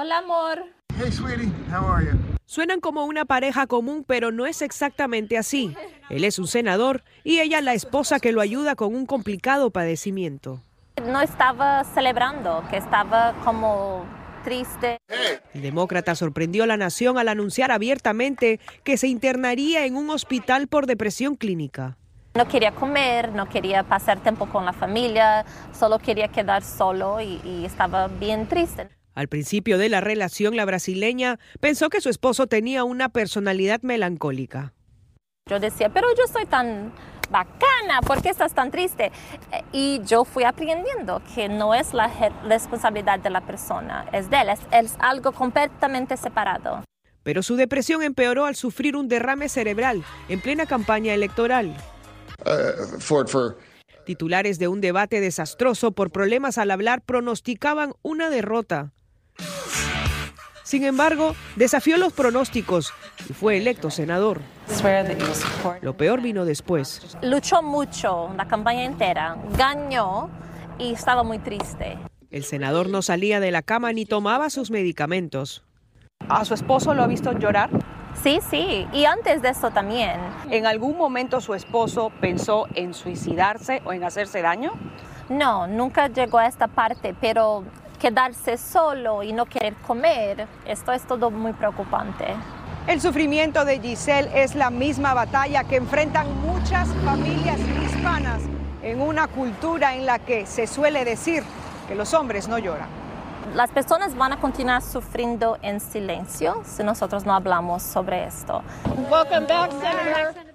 Hola, 0.00 0.18
amor. 0.18 0.64
Hey, 0.98 1.10
sweetie, 1.10 1.50
how 1.72 1.86
are 1.86 2.04
you? 2.04 2.18
Suenan 2.46 2.80
como 2.80 3.04
una 3.04 3.24
pareja 3.24 3.66
común, 3.66 4.04
pero 4.06 4.32
no 4.32 4.46
es 4.46 4.62
exactamente 4.62 5.38
así. 5.38 5.74
Él 6.10 6.24
es 6.24 6.38
un 6.38 6.46
senador 6.46 7.04
y 7.22 7.40
ella 7.40 7.60
la 7.60 7.74
esposa 7.74 8.20
que 8.20 8.32
lo 8.32 8.40
ayuda 8.40 8.74
con 8.74 8.94
un 8.94 9.06
complicado 9.06 9.70
padecimiento. 9.70 10.60
No 11.04 11.20
estaba 11.20 11.84
celebrando, 11.84 12.64
que 12.70 12.76
estaba 12.76 13.34
como 13.44 14.04
triste. 14.42 14.98
El 15.54 15.62
demócrata 15.62 16.14
sorprendió 16.14 16.64
a 16.64 16.66
la 16.66 16.76
nación 16.76 17.18
al 17.18 17.28
anunciar 17.28 17.70
abiertamente 17.70 18.58
que 18.82 18.96
se 18.96 19.06
internaría 19.06 19.84
en 19.84 19.94
un 19.94 20.10
hospital 20.10 20.66
por 20.66 20.86
depresión 20.86 21.36
clínica. 21.36 21.98
No 22.38 22.46
quería 22.46 22.70
comer, 22.70 23.32
no 23.32 23.48
quería 23.48 23.82
pasar 23.82 24.20
tiempo 24.20 24.46
con 24.46 24.64
la 24.64 24.72
familia, 24.72 25.44
solo 25.76 25.98
quería 25.98 26.28
quedar 26.28 26.62
solo 26.62 27.20
y, 27.20 27.40
y 27.42 27.64
estaba 27.64 28.06
bien 28.06 28.46
triste. 28.46 28.88
Al 29.16 29.26
principio 29.26 29.76
de 29.76 29.88
la 29.88 30.00
relación, 30.00 30.54
la 30.54 30.64
brasileña 30.64 31.40
pensó 31.58 31.90
que 31.90 32.00
su 32.00 32.10
esposo 32.10 32.46
tenía 32.46 32.84
una 32.84 33.08
personalidad 33.08 33.82
melancólica. 33.82 34.72
Yo 35.50 35.58
decía, 35.58 35.88
pero 35.88 36.06
yo 36.16 36.28
soy 36.32 36.46
tan 36.46 36.92
bacana, 37.28 38.02
¿por 38.06 38.22
qué 38.22 38.28
estás 38.28 38.54
tan 38.54 38.70
triste? 38.70 39.10
Y 39.72 40.00
yo 40.04 40.24
fui 40.24 40.44
aprendiendo 40.44 41.20
que 41.34 41.48
no 41.48 41.74
es 41.74 41.92
la 41.92 42.08
responsabilidad 42.44 43.18
de 43.18 43.30
la 43.30 43.40
persona, 43.40 44.06
es 44.12 44.30
de 44.30 44.42
él, 44.42 44.50
es, 44.70 44.94
algo 45.00 45.32
completamente 45.32 46.16
separado. 46.16 46.84
Pero 47.24 47.42
su 47.42 47.56
depresión 47.56 48.04
empeoró 48.04 48.44
al 48.44 48.54
sufrir 48.54 48.94
un 48.94 49.08
derrame 49.08 49.48
cerebral 49.48 50.04
en 50.28 50.40
plena 50.40 50.66
campaña 50.66 51.14
electoral. 51.14 51.74
Uh, 52.44 53.54
Titulares 54.04 54.58
de 54.58 54.68
un 54.68 54.80
debate 54.80 55.20
desastroso 55.20 55.92
por 55.92 56.10
problemas 56.10 56.56
al 56.56 56.70
hablar 56.70 57.02
pronosticaban 57.02 57.94
una 58.02 58.30
derrota. 58.30 58.92
Sin 60.62 60.84
embargo, 60.84 61.34
desafió 61.56 61.96
los 61.96 62.12
pronósticos 62.12 62.92
y 63.28 63.32
fue 63.32 63.56
electo 63.56 63.90
senador. 63.90 64.40
Lo 65.80 65.96
peor 65.96 66.20
vino 66.20 66.44
después. 66.44 67.16
Luchó 67.22 67.62
mucho 67.62 68.30
la 68.36 68.46
campaña 68.46 68.84
entera, 68.84 69.36
ganó 69.56 70.30
y 70.78 70.92
estaba 70.92 71.22
muy 71.22 71.38
triste. 71.38 71.98
El 72.30 72.44
senador 72.44 72.88
no 72.88 73.00
salía 73.02 73.40
de 73.40 73.50
la 73.50 73.62
cama 73.62 73.92
ni 73.92 74.04
tomaba 74.04 74.50
sus 74.50 74.70
medicamentos. 74.70 75.64
¿A 76.28 76.44
su 76.44 76.52
esposo 76.52 76.92
lo 76.92 77.02
ha 77.02 77.06
visto 77.06 77.32
llorar? 77.32 77.70
Sí, 78.22 78.40
sí, 78.50 78.86
y 78.92 79.04
antes 79.04 79.42
de 79.42 79.50
eso 79.50 79.70
también. 79.70 80.18
¿En 80.50 80.66
algún 80.66 80.98
momento 80.98 81.40
su 81.40 81.54
esposo 81.54 82.10
pensó 82.20 82.66
en 82.74 82.92
suicidarse 82.92 83.80
o 83.84 83.92
en 83.92 84.02
hacerse 84.02 84.42
daño? 84.42 84.72
No, 85.28 85.68
nunca 85.68 86.08
llegó 86.08 86.38
a 86.38 86.46
esta 86.46 86.66
parte, 86.66 87.14
pero 87.20 87.62
quedarse 88.00 88.58
solo 88.58 89.22
y 89.22 89.32
no 89.32 89.46
querer 89.46 89.74
comer, 89.86 90.48
esto 90.66 90.92
es 90.92 91.02
todo 91.06 91.30
muy 91.30 91.52
preocupante. 91.52 92.26
El 92.88 93.00
sufrimiento 93.00 93.64
de 93.64 93.78
Giselle 93.80 94.30
es 94.34 94.54
la 94.54 94.70
misma 94.70 95.14
batalla 95.14 95.64
que 95.64 95.76
enfrentan 95.76 96.26
muchas 96.40 96.88
familias 97.04 97.60
hispanas 97.84 98.40
en 98.82 99.00
una 99.00 99.28
cultura 99.28 99.94
en 99.94 100.06
la 100.06 100.18
que 100.18 100.46
se 100.46 100.66
suele 100.66 101.04
decir 101.04 101.44
que 101.86 101.94
los 101.94 102.14
hombres 102.14 102.48
no 102.48 102.58
lloran. 102.58 103.07
Las 103.54 103.70
personas 103.70 104.16
van 104.16 104.32
a 104.32 104.40
continuar 104.40 104.82
sufriendo 104.82 105.58
en 105.62 105.80
silencio 105.80 106.62
si 106.64 106.82
nosotros 106.82 107.24
no 107.24 107.34
hablamos 107.34 107.82
sobre 107.82 108.24
esto. 108.24 108.62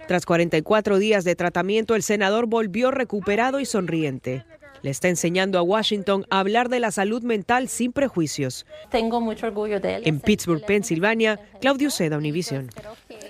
Tras 0.07 0.25
44 0.25 0.97
días 0.97 1.23
de 1.23 1.35
tratamiento, 1.35 1.95
el 1.95 2.03
senador 2.03 2.47
volvió 2.47 2.91
recuperado 2.91 3.59
y 3.59 3.65
sonriente 3.65 4.45
le 4.83 4.91
está 4.91 5.07
enseñando 5.07 5.57
a 5.57 5.61
Washington 5.63 6.25
a 6.29 6.39
hablar 6.39 6.69
de 6.69 6.79
la 6.79 6.91
salud 6.91 7.23
mental 7.23 7.69
sin 7.69 7.93
prejuicios. 7.93 8.65
Tengo 8.91 9.21
mucho 9.21 9.47
orgullo 9.47 9.79
de 9.79 9.95
él. 9.95 10.03
En 10.05 10.19
Pittsburgh, 10.19 10.63
Pensilvania, 10.63 11.39
Claudio 11.61 11.89
Seda, 11.89 12.17
Univision. 12.17 12.69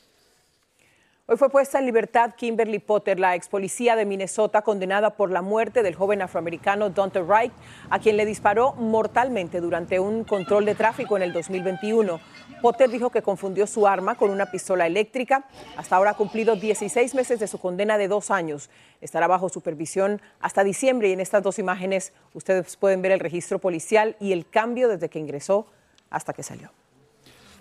Hoy 1.27 1.37
fue 1.37 1.49
puesta 1.49 1.79
en 1.79 1.87
libertad 1.87 2.35
Kimberly 2.37 2.77
Potter, 2.77 3.19
la 3.19 3.33
ex 3.33 3.47
policía 3.47 3.95
de 3.95 4.05
Minnesota 4.05 4.61
condenada 4.61 5.15
por 5.15 5.31
la 5.31 5.41
muerte 5.41 5.81
del 5.81 5.95
joven 5.95 6.21
afroamericano 6.21 6.91
Dante 6.91 7.19
Wright, 7.19 7.51
a 7.89 7.97
quien 7.97 8.15
le 8.15 8.27
disparó 8.27 8.73
mortalmente 8.73 9.59
durante 9.59 9.99
un 9.99 10.23
control 10.23 10.65
de 10.65 10.75
tráfico 10.75 11.17
en 11.17 11.23
el 11.23 11.33
2021. 11.33 12.19
Potter 12.61 12.91
dijo 12.91 13.09
que 13.09 13.23
confundió 13.23 13.65
su 13.65 13.87
arma 13.87 14.13
con 14.13 14.29
una 14.29 14.51
pistola 14.51 14.85
eléctrica. 14.85 15.47
Hasta 15.77 15.95
ahora 15.95 16.11
ha 16.11 16.15
cumplido 16.15 16.57
16 16.57 17.15
meses 17.15 17.39
de 17.39 17.47
su 17.47 17.57
condena 17.57 17.97
de 17.97 18.07
dos 18.07 18.29
años. 18.29 18.69
Estará 19.01 19.25
bajo 19.25 19.49
supervisión 19.49 20.21
hasta 20.41 20.63
diciembre 20.63 21.09
y 21.09 21.13
en 21.13 21.21
estas 21.21 21.41
dos 21.41 21.57
imágenes 21.57 22.13
ustedes 22.35 22.77
pueden 22.77 23.01
ver 23.01 23.13
el 23.13 23.19
registro 23.19 23.57
policial 23.57 24.15
y 24.19 24.31
el 24.31 24.47
cambio 24.47 24.87
desde 24.89 25.09
que 25.09 25.17
ingresó 25.17 25.65
hasta 26.11 26.33
que 26.33 26.43
salió. 26.43 26.69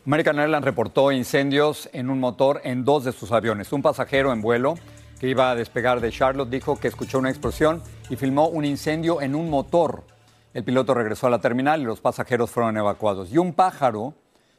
American 0.07 0.39
Airlines 0.39 0.65
reportó 0.65 1.13
incendios 1.13 1.89
en 1.95 2.11
un 2.11 2.21
motor 2.21 2.61
en 2.65 2.85
dos 2.85 3.05
de 3.05 3.13
sus 3.13 3.33
aviones. 3.33 3.73
Un 3.73 3.81
pasajero 3.81 4.35
en 4.35 4.43
vuelo 4.43 4.75
que 5.19 5.29
iba 5.29 5.51
a 5.51 5.55
despegar 5.55 6.03
de 6.03 6.11
Charlotte 6.13 6.51
dijo 6.51 6.79
que 6.79 6.89
escuchó 6.89 7.19
una 7.19 7.31
explosión 7.31 7.83
y 8.11 8.17
filmó 8.17 8.49
un 8.49 8.67
incendio 8.67 9.23
en 9.23 9.35
un 9.35 9.49
motor. 9.49 10.05
El 10.53 10.63
piloto 10.63 10.93
regresó 10.93 11.29
a 11.29 11.31
la 11.31 11.41
terminal 11.41 11.81
y 11.81 11.85
los 11.85 12.03
pasajeros 12.03 12.51
fueron 12.51 12.77
evacuados. 12.77 13.33
Y 13.33 13.39
un 13.39 13.55
pájaro 13.55 14.13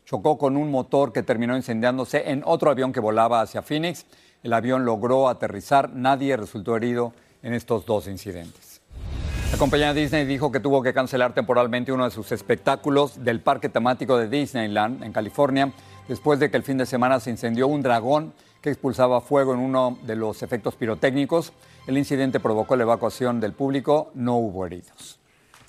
chocó 0.04 0.40
con 0.40 0.58
un 0.58 0.72
motor 0.72 1.14
que 1.14 1.22
terminó 1.22 1.56
incendiándose 1.56 2.32
en 2.32 2.42
otro 2.44 2.72
avión 2.72 2.92
que 2.92 3.00
volaba 3.00 3.42
hacia 3.42 3.62
Phoenix. 3.62 4.08
El 4.42 4.52
avión 4.52 4.84
logró 4.84 5.30
aterrizar. 5.30 5.92
Nadie 5.94 6.38
resultó 6.38 6.76
herido 6.76 7.14
en 7.44 7.54
estos 7.54 7.86
dos 7.86 8.08
incidentes. 8.08 8.75
La 9.56 9.60
compañía 9.60 9.94
Disney 9.94 10.26
dijo 10.26 10.52
que 10.52 10.60
tuvo 10.60 10.84
que 10.84 10.94
cancelar 10.94 11.34
temporalmente 11.34 11.94
uno 11.94 12.04
de 12.04 12.12
sus 12.12 12.34
espectáculos 12.34 13.24
del 13.24 13.40
parque 13.40 13.70
temático 13.70 14.18
de 14.18 14.28
Disneyland 14.28 15.02
en 15.02 15.14
California 15.14 15.72
después 16.10 16.42
de 16.42 16.52
que 16.52 16.58
el 16.58 16.64
fin 16.64 16.78
de 16.78 16.86
semana 16.86 17.22
se 17.22 17.30
incendió 17.30 17.68
un 17.68 17.82
dragón 17.82 18.34
que 18.62 18.70
expulsaba 18.70 19.22
fuego 19.22 19.54
en 19.54 19.62
uno 19.62 19.98
de 20.04 20.18
los 20.18 20.44
efectos 20.44 20.76
pirotécnicos. 20.76 21.54
El 21.88 21.98
incidente 21.98 22.42
provocó 22.42 22.76
la 22.76 22.84
evacuación 22.84 23.40
del 23.40 23.54
público, 23.54 24.12
no 24.14 24.36
hubo 24.36 24.66
heridos. 24.66 25.22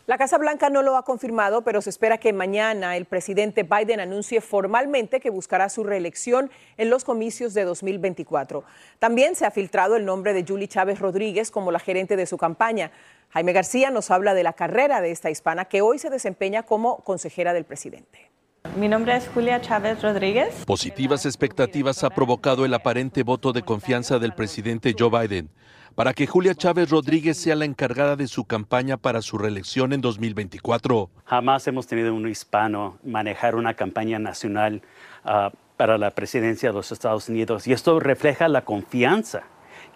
La 0.07 0.18
Casa 0.18 0.38
Blanca 0.38 0.70
no 0.70 0.83
lo 0.83 0.96
ha 0.96 1.05
confirmado, 1.05 1.62
pero 1.62 1.83
se 1.83 1.90
espera 1.90 2.18
que 2.18 2.33
mañana 2.33 2.96
el 2.96 3.07
presidente 3.07 3.64
Biden 3.64 3.99
anuncie 3.99 4.40
formalmente 4.40 5.18
que 5.18 5.31
buscará 5.31 5.68
su 5.68 5.83
reelección 5.83 6.49
en 6.77 6.90
los 6.90 7.03
comicios 7.03 7.55
de 7.55 7.64
2024. 7.64 8.62
También 9.01 9.35
se 9.35 9.46
ha 9.46 9.51
filtrado 9.51 9.96
el 9.96 10.05
nombre 10.05 10.33
de 10.33 10.44
Julie 10.46 10.68
Chávez 10.68 11.01
Rodríguez 11.01 11.51
como 11.51 11.72
la 11.72 11.81
gerente 11.81 12.14
de 12.14 12.27
su 12.27 12.37
campaña. 12.38 12.92
Jaime 13.37 13.53
García 13.53 13.90
nos 13.90 14.11
habla 14.11 14.33
de 14.33 14.42
la 14.42 14.55
carrera 14.55 15.03
de 15.03 15.11
esta 15.11 15.29
hispana 15.29 15.66
que 15.66 15.83
hoy 15.83 15.99
se 15.99 16.09
desempeña 16.09 16.62
como 16.62 17.05
consejera 17.05 17.53
del 17.53 17.66
presidente. 17.66 18.31
Mi 18.79 18.88
nombre 18.88 19.14
es 19.14 19.29
Julia 19.29 19.61
Chávez 19.61 20.01
Rodríguez. 20.01 20.64
Positivas 20.64 21.27
expectativas 21.27 22.03
ha 22.03 22.09
provocado 22.09 22.64
el 22.64 22.72
aparente 22.72 23.25
voto 23.25 23.53
de 23.53 23.61
confianza 23.61 24.18
del 24.18 24.33
presidente 24.33 24.94
Joe 24.99 25.11
Biden 25.11 25.51
para 25.94 26.14
que 26.14 26.27
Julia 26.27 26.55
Chávez 26.55 26.88
Rodríguez 26.88 27.37
sea 27.37 27.57
la 27.57 27.66
encargada 27.66 28.16
de 28.16 28.27
su 28.27 28.46
campaña 28.46 28.96
para 28.96 29.20
su 29.20 29.37
reelección 29.37 29.92
en 29.92 30.01
2024. 30.01 31.11
Jamás 31.27 31.66
hemos 31.66 31.87
tenido 31.87 32.14
un 32.14 32.27
hispano 32.27 32.96
manejar 33.05 33.55
una 33.55 33.75
campaña 33.75 34.18
nacional 34.18 34.81
ah, 35.25 35.53
para 35.77 35.99
la 35.99 36.12
presidencia 36.12 36.70
de 36.70 36.75
los 36.75 36.90
Estados 36.90 37.29
Unidos 37.29 37.66
y 37.66 37.75
esto 37.75 38.01
refleja 38.01 38.49
la 38.49 38.64
confianza 38.64 39.42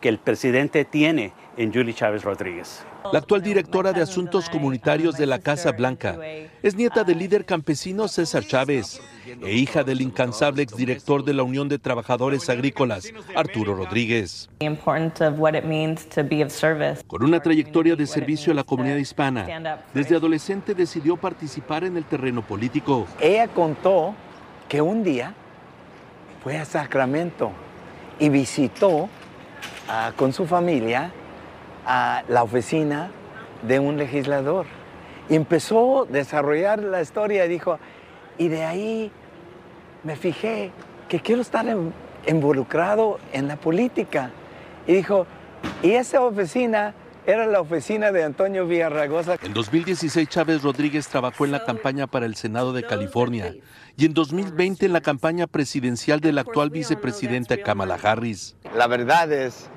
que 0.01 0.09
el 0.09 0.19
presidente 0.19 0.85
tiene 0.85 1.33
en 1.57 1.73
Julie 1.73 1.95
Chávez 1.95 2.25
Rodríguez. 2.25 2.85
La 3.13 3.19
actual 3.19 3.43
directora 3.43 3.93
de 3.93 4.03
Asuntos 4.03 4.49
Comunitarios 4.49 5.17
de 5.17 5.27
la 5.27 5.39
Casa 5.39 5.73
Blanca 5.73 6.19
es 6.63 6.75
nieta 6.75 7.05
del 7.05 7.19
líder 7.19 7.45
campesino 7.45 8.09
César 8.09 8.45
Chávez 8.45 9.01
e 9.43 9.53
hija 9.53 9.85
del 9.85 10.01
incansable 10.01 10.63
exdirector 10.63 11.25
de 11.25 11.35
la 11.35 11.43
Unión 11.43 11.69
de 11.69 11.79
Trabajadores 11.79 12.49
Agrícolas, 12.49 13.13
Arturo 13.35 13.75
Rodríguez. 13.75 14.49
Con 17.07 17.25
una 17.25 17.41
trayectoria 17.41 17.97
de 17.97 18.07
servicio 18.07 18.53
a 18.53 18.57
la 18.57 18.65
comunidad 18.65 18.97
hispana, 18.97 19.81
desde 19.93 20.17
adolescente 20.17 20.75
decidió 20.75 21.17
participar 21.17 21.85
en 21.85 21.97
el 21.97 22.05
terreno 22.05 22.43
político. 22.43 23.07
Ella 23.21 23.49
contó 23.49 24.15
que 24.69 24.81
un 24.81 25.03
día 25.03 25.35
fue 26.43 26.59
a 26.59 26.65
Sacramento 26.65 27.51
y 28.19 28.29
visitó 28.29 29.09
con 30.17 30.33
su 30.33 30.47
familia 30.47 31.13
a 31.87 32.23
la 32.29 32.43
oficina 32.43 33.11
de 33.63 33.79
un 33.79 33.97
legislador. 33.97 34.67
Y 35.29 35.35
empezó 35.35 36.03
a 36.03 36.07
desarrollar 36.07 36.81
la 36.81 37.03
historia 37.03 37.47
y 37.47 37.49
dijo, 37.49 37.79
y 38.39 38.49
de 38.49 38.65
ahí 38.65 39.13
me 40.03 40.17
fijé 40.17 40.73
que 41.09 41.21
quiero 41.21 41.43
estar 41.43 41.67
involucrado 42.27 43.19
en 43.33 43.49
la 43.49 43.57
política. 43.57 44.31
Y 44.87 44.95
dijo, 44.95 45.27
y 45.83 45.93
esa 45.93 46.23
oficina 46.23 46.95
era 47.27 47.47
la 47.47 47.61
oficina 47.61 48.13
de 48.13 48.25
Antonio 48.25 48.67
Villarragosa. 48.67 49.37
En 49.43 49.53
2016 49.53 50.29
Chávez 50.29 50.63
Rodríguez 50.63 51.07
trabajó 51.09 51.45
en 51.45 51.53
la 51.53 51.65
campaña 51.65 52.07
para 52.07 52.27
el 52.27 52.35
Senado 52.35 52.73
de 52.73 52.83
California 52.83 53.55
y 53.97 54.07
en 54.07 54.15
2020 54.15 54.87
en 54.87 54.93
la 54.93 55.01
campaña 55.01 55.47
presidencial 55.47 56.21
de 56.21 56.33
la 56.33 56.41
actual 56.41 56.71
vicepresidenta 56.71 57.59
Kamala 57.59 57.99
Harris. 58.03 58.57
La 58.75 58.87
verdad 58.87 59.31
es 59.31 59.69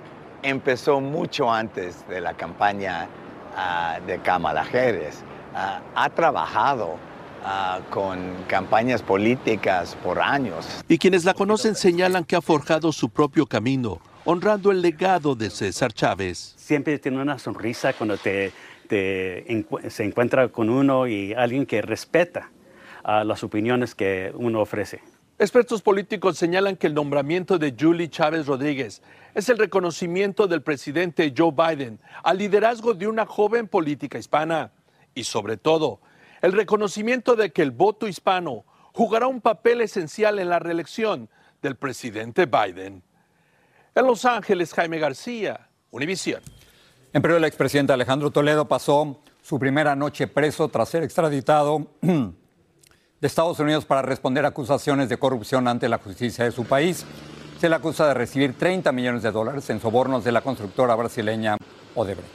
empezó 0.43 0.99
mucho 1.01 1.51
antes 1.51 2.07
de 2.07 2.21
la 2.21 2.33
campaña 2.33 3.07
ah, 3.55 3.99
de 4.05 4.19
Kamala 4.19 4.61
Harris. 4.61 5.23
Ah, 5.55 5.81
ha 5.95 6.09
trabajado 6.09 6.97
ah, 7.43 7.79
con 7.89 8.19
campañas 8.47 9.01
políticas 9.01 9.97
por 10.03 10.19
años. 10.19 10.83
Y 10.87 10.97
quienes 10.97 11.25
la 11.25 11.33
conocen 11.33 11.75
señalan 11.75 12.25
que 12.25 12.35
ha 12.35 12.41
forjado 12.41 12.91
su 12.91 13.09
propio 13.09 13.45
camino, 13.45 13.99
honrando 14.25 14.71
el 14.71 14.81
legado 14.81 15.35
de 15.35 15.49
César 15.49 15.93
Chávez. 15.93 16.53
Siempre 16.57 16.99
tiene 16.99 17.21
una 17.21 17.39
sonrisa 17.39 17.93
cuando 17.93 18.17
te, 18.17 18.51
se 18.89 20.03
encuentra 20.03 20.49
con 20.49 20.69
uno 20.69 21.07
y 21.07 21.33
alguien 21.33 21.65
que 21.65 21.81
respeta 21.81 22.49
las 23.03 23.43
opiniones 23.43 23.95
que 23.95 24.31
uno 24.35 24.61
ofrece. 24.61 25.01
Expertos 25.39 25.81
políticos 25.81 26.37
señalan 26.37 26.75
que 26.75 26.87
el 26.87 26.93
nombramiento 26.93 27.57
de 27.57 27.75
Julie 27.77 28.09
Chávez 28.09 28.45
Rodríguez 28.45 29.01
es 29.33 29.49
el 29.49 29.57
reconocimiento 29.57 30.47
del 30.47 30.61
presidente 30.61 31.33
Joe 31.35 31.51
Biden 31.51 31.99
al 32.23 32.37
liderazgo 32.37 32.93
de 32.93 33.07
una 33.07 33.25
joven 33.25 33.67
política 33.67 34.19
hispana 34.19 34.71
y 35.15 35.23
sobre 35.23 35.57
todo 35.57 35.99
el 36.41 36.53
reconocimiento 36.53 37.35
de 37.35 37.51
que 37.51 37.63
el 37.63 37.71
voto 37.71 38.07
hispano 38.07 38.63
jugará 38.93 39.25
un 39.27 39.41
papel 39.41 39.81
esencial 39.81 40.37
en 40.37 40.49
la 40.49 40.59
reelección 40.59 41.29
del 41.63 41.77
presidente 41.77 42.45
Biden. 42.45 43.01
En 43.95 44.05
Los 44.05 44.25
Ángeles, 44.25 44.73
Jaime 44.73 44.99
García, 44.99 45.67
Univisión. 45.89 46.41
En 47.11 47.21
Perú, 47.21 47.35
el 47.35 47.45
expresidente 47.45 47.93
Alejandro 47.93 48.29
Toledo 48.29 48.67
pasó 48.67 49.19
su 49.41 49.57
primera 49.57 49.95
noche 49.95 50.27
preso 50.27 50.67
tras 50.67 50.89
ser 50.89 51.03
extraditado 51.03 51.87
de 53.23 53.27
Estados 53.27 53.57
Unidos 53.57 53.85
para 53.85 54.01
responder 54.01 54.43
a 54.43 54.49
acusaciones 54.49 55.07
de 55.07 55.15
corrupción 55.15 55.69
ante 55.69 55.87
la 55.87 55.97
justicia 55.97 56.43
de 56.43 56.51
su 56.51 56.65
país. 56.65 57.05
Se 57.57 57.69
le 57.69 57.75
acusa 57.75 58.05
de 58.05 58.13
recibir 58.13 58.57
30 58.57 58.91
millones 58.91 59.23
de 59.23 59.31
dólares 59.31 59.69
en 59.69 59.79
sobornos 59.79 60.25
de 60.25 60.33
la 60.33 60.41
constructora 60.41 60.93
brasileña 60.95 61.55
Odebrecht. 61.95 62.27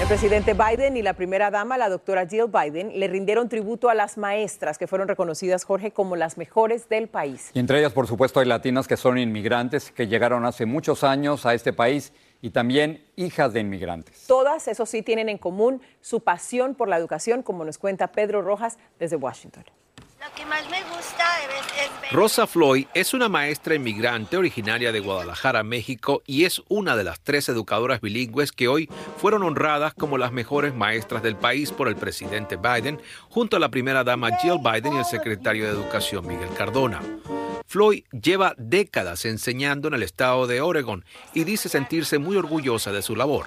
El 0.00 0.06
presidente 0.06 0.54
Biden 0.54 0.96
y 0.96 1.02
la 1.02 1.12
primera 1.12 1.50
dama, 1.50 1.76
la 1.76 1.90
doctora 1.90 2.26
Jill 2.26 2.46
Biden, 2.46 2.98
le 2.98 3.06
rindieron 3.06 3.50
tributo 3.50 3.90
a 3.90 3.94
las 3.94 4.16
maestras 4.16 4.78
que 4.78 4.86
fueron 4.86 5.08
reconocidas, 5.08 5.64
Jorge, 5.64 5.90
como 5.90 6.16
las 6.16 6.38
mejores 6.38 6.88
del 6.88 7.08
país. 7.08 7.50
Y 7.52 7.58
entre 7.58 7.78
ellas, 7.78 7.92
por 7.92 8.06
supuesto, 8.06 8.40
hay 8.40 8.46
latinas 8.46 8.88
que 8.88 8.96
son 8.96 9.18
inmigrantes, 9.18 9.90
que 9.90 10.06
llegaron 10.06 10.46
hace 10.46 10.64
muchos 10.64 11.04
años 11.04 11.44
a 11.44 11.52
este 11.52 11.74
país 11.74 12.14
y 12.40 12.48
también 12.48 13.04
hijas 13.14 13.52
de 13.52 13.60
inmigrantes. 13.60 14.24
Todas, 14.26 14.68
eso 14.68 14.86
sí, 14.86 15.02
tienen 15.02 15.28
en 15.28 15.36
común 15.36 15.82
su 16.00 16.20
pasión 16.20 16.74
por 16.74 16.88
la 16.88 16.96
educación, 16.96 17.42
como 17.42 17.66
nos 17.66 17.76
cuenta 17.76 18.10
Pedro 18.10 18.40
Rojas 18.40 18.78
desde 18.98 19.16
Washington. 19.16 19.64
Rosa 22.12 22.46
Floyd 22.46 22.86
es 22.92 23.14
una 23.14 23.28
maestra 23.28 23.74
inmigrante 23.74 24.36
originaria 24.36 24.92
de 24.92 25.00
Guadalajara, 25.00 25.62
México, 25.62 26.22
y 26.26 26.44
es 26.44 26.62
una 26.68 26.96
de 26.96 27.04
las 27.04 27.20
tres 27.20 27.48
educadoras 27.48 28.00
bilingües 28.00 28.52
que 28.52 28.68
hoy 28.68 28.88
fueron 29.18 29.42
honradas 29.42 29.94
como 29.94 30.18
las 30.18 30.32
mejores 30.32 30.74
maestras 30.74 31.22
del 31.22 31.36
país 31.36 31.70
por 31.70 31.88
el 31.88 31.96
presidente 31.96 32.56
Biden, 32.56 33.00
junto 33.28 33.56
a 33.56 33.60
la 33.60 33.70
primera 33.70 34.04
dama 34.04 34.36
Jill 34.38 34.58
Biden 34.58 34.94
y 34.94 34.98
el 34.98 35.04
secretario 35.04 35.64
de 35.64 35.70
Educación 35.70 36.26
Miguel 36.26 36.50
Cardona. 36.56 37.00
Floyd 37.66 38.02
lleva 38.10 38.54
décadas 38.58 39.24
enseñando 39.24 39.86
en 39.86 39.94
el 39.94 40.02
estado 40.02 40.48
de 40.48 40.60
Oregon 40.60 41.04
y 41.32 41.44
dice 41.44 41.68
sentirse 41.68 42.18
muy 42.18 42.36
orgullosa 42.36 42.90
de 42.90 43.02
su 43.02 43.14
labor. 43.14 43.46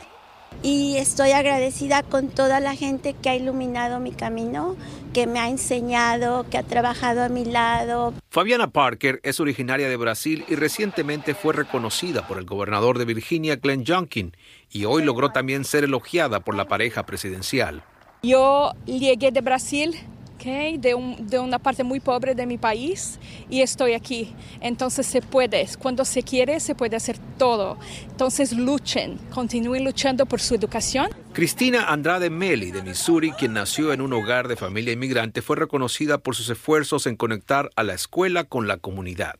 Y 0.62 0.98
estoy 0.98 1.32
agradecida 1.32 2.04
con 2.04 2.30
toda 2.30 2.60
la 2.60 2.76
gente 2.76 3.14
que 3.14 3.30
ha 3.30 3.36
iluminado 3.36 4.00
mi 4.00 4.12
camino, 4.12 4.76
que 5.14 5.28
me 5.28 5.40
ha 5.40 5.50
enseñado, 5.50 6.46
que 6.50 6.58
ha 6.58 6.64
trabajado 6.64 7.24
a 7.24 7.30
mi 7.30 7.46
lado. 7.46 8.14
Fabiana 8.30 8.72
Parker 8.72 9.20
es 9.24 9.40
originaria 9.40 9.90
de 9.90 9.98
Brasil 9.98 10.46
y 10.48 10.56
recientemente 10.56 11.34
fue 11.34 11.54
reconocida 11.54 12.28
por 12.28 12.38
el 12.38 12.46
gobernador 12.46 12.98
de 12.98 13.06
Virginia, 13.06 13.58
Glenn 13.58 13.84
Youngkin, 13.84 14.36
y 14.72 14.86
hoy 14.86 15.04
logró 15.04 15.32
también 15.32 15.66
ser 15.66 15.84
elogiada 15.84 16.40
por 16.40 16.56
la 16.56 16.68
pareja 16.68 17.06
presidencial. 17.06 17.84
Yo 18.24 18.72
llegué 18.86 19.32
de 19.32 19.42
Brasil 19.42 19.96
de, 20.44 20.94
un, 20.94 21.28
de, 21.28 21.40
una 21.40 21.58
parte 21.58 21.84
muy 21.84 22.00
pobre 22.00 22.36
de 22.36 22.46
mi 22.46 22.58
país 22.58 23.20
y 23.50 23.62
estoy 23.62 23.94
aquí. 23.94 24.34
Entonces 24.60 25.06
se 25.06 25.22
puede, 25.22 25.68
cuando 25.80 26.04
se 26.04 26.24
quiere 26.24 26.60
se 26.60 26.76
puede 26.76 26.96
hacer 26.96 27.18
todo. 27.38 27.78
Entonces 28.10 28.52
luchen, 28.52 29.18
continúen 29.34 29.86
luchando 29.86 30.26
por 30.26 30.42
su 30.42 30.56
educación. 30.56 31.10
Cristina 31.32 31.86
Andrade 31.86 32.30
Meli 32.30 32.72
de 32.72 32.84
Missouri, 32.84 33.32
quien 33.32 33.54
nació 33.54 33.94
en 33.94 34.02
un 34.02 34.12
hogar 34.14 34.48
de 34.48 34.56
familia 34.56 34.94
inmigrante, 34.94 35.42
fue 35.42 35.56
reconocida 35.56 36.18
por 36.18 36.36
sus 36.36 36.50
esfuerzos 36.50 37.08
en 37.08 37.16
conectar 37.16 37.70
a 37.76 37.84
la 37.84 37.94
escuela 37.94 38.44
con 38.44 38.68
la 38.68 38.78
comunidad. 38.78 39.36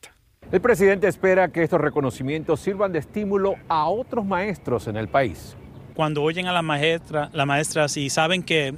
El 0.52 0.62
presidente 0.62 1.08
espera 1.08 1.50
que 1.50 1.64
estos 1.64 1.82
reconocimientos 1.82 2.60
sirvan 2.60 2.92
de 2.92 3.00
estímulo 3.00 3.56
a 3.68 3.88
otros 3.88 4.26
maestros 4.26 4.88
en 4.88 4.98
el 4.98 5.08
país. 5.08 5.58
Cuando 5.96 6.24
oyen 6.24 6.48
a 6.48 6.54
la 6.54 6.62
maestra, 6.62 7.30
las 7.34 7.46
maestras 7.46 7.98
y 7.98 8.10
saben 8.10 8.42
que 8.42 8.74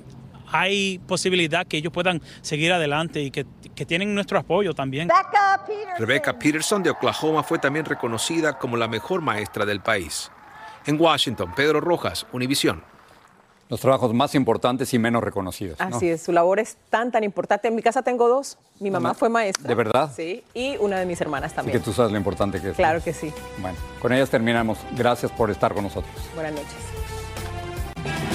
hay 0.51 0.99
posibilidad 0.99 1.65
que 1.65 1.77
ellos 1.77 1.91
puedan 1.93 2.21
seguir 2.41 2.73
adelante 2.73 3.21
y 3.21 3.31
que, 3.31 3.45
que 3.75 3.85
tienen 3.85 4.13
nuestro 4.13 4.39
apoyo 4.39 4.73
también. 4.73 5.09
Rebecca 5.97 6.37
Peterson 6.37 6.83
de 6.83 6.89
Oklahoma 6.89 7.43
fue 7.43 7.59
también 7.59 7.85
reconocida 7.85 8.57
como 8.57 8.77
la 8.77 8.87
mejor 8.87 9.21
maestra 9.21 9.65
del 9.65 9.81
país. 9.81 10.31
En 10.85 10.99
Washington, 10.99 11.53
Pedro 11.55 11.81
Rojas, 11.81 12.27
Univisión. 12.31 12.83
Los 13.67 13.81
trabajos 13.81 14.13
más 14.13 14.35
importantes 14.35 14.93
y 14.93 14.99
menos 14.99 15.23
reconocidos. 15.23 15.81
Así 15.81 16.07
es, 16.07 16.21
su 16.21 16.31
labor 16.31 16.59
es 16.59 16.77
tan, 16.91 17.11
tan 17.11 17.23
importante. 17.23 17.67
En 17.67 17.73
mi 17.73 17.81
casa 17.81 18.03
tengo 18.03 18.29
dos. 18.29 18.59
Mi 18.79 18.91
mamá 18.91 19.15
fue 19.15 19.27
maestra. 19.27 19.67
¿De 19.67 19.73
verdad? 19.73 20.11
Sí, 20.15 20.43
y 20.53 20.77
una 20.77 20.99
de 20.99 21.07
mis 21.07 21.19
hermanas 21.19 21.53
también. 21.53 21.75
Y 21.75 21.79
que 21.79 21.83
tú 21.83 21.91
sabes 21.91 22.11
lo 22.11 22.17
importante 22.17 22.61
que 22.61 22.69
es. 22.69 22.75
Claro 22.75 23.03
que 23.03 23.11
sí. 23.11 23.33
Bueno, 23.57 23.75
con 23.99 24.13
ellas 24.13 24.29
terminamos. 24.29 24.77
Gracias 24.95 25.31
por 25.31 25.49
estar 25.49 25.73
con 25.73 25.85
nosotros. 25.85 26.13
Buenas 26.35 26.53
noches. 26.53 28.34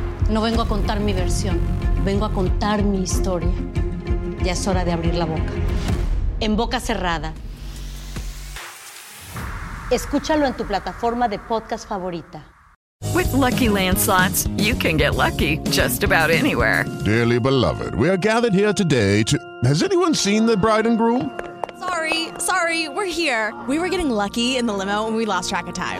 No 0.31 0.39
vengo 0.39 0.61
a 0.61 0.65
contar 0.65 1.01
mi 1.01 1.11
versión, 1.11 1.59
vengo 2.05 2.23
a 2.23 2.31
contar 2.31 2.83
mi 2.83 3.01
historia. 3.01 3.51
Ya 4.41 4.53
es 4.53 4.65
hora 4.65 4.85
de 4.85 4.93
abrir 4.93 5.15
la 5.15 5.25
boca. 5.25 5.51
En 6.39 6.55
boca 6.55 6.79
cerrada. 6.79 7.33
Escúchalo 9.91 10.45
en 10.45 10.55
tu 10.55 10.65
plataforma 10.65 11.27
de 11.27 11.37
podcast 11.37 11.85
favorita. 11.85 12.45
With 13.13 13.33
lucky 13.33 13.67
landslots, 13.67 14.47
you 14.57 14.73
can 14.73 14.95
get 14.95 15.15
lucky 15.15 15.57
just 15.69 16.01
about 16.01 16.29
anywhere. 16.29 16.85
Dearly 17.03 17.37
beloved, 17.37 17.93
we 17.95 18.07
are 18.07 18.15
gathered 18.15 18.53
here 18.53 18.71
today 18.71 19.23
to. 19.23 19.37
Has 19.65 19.83
anyone 19.83 20.15
seen 20.15 20.45
the 20.45 20.55
bride 20.55 20.87
and 20.87 20.97
groom? 20.97 21.37
Sorry, 21.77 22.29
sorry, 22.39 22.87
we're 22.87 23.11
here. 23.11 23.53
We 23.67 23.79
were 23.79 23.89
getting 23.89 24.09
lucky 24.09 24.55
in 24.55 24.65
the 24.65 24.73
limo 24.73 25.07
and 25.07 25.17
we 25.17 25.25
lost 25.25 25.49
track 25.49 25.67
of 25.67 25.73
time. 25.73 25.99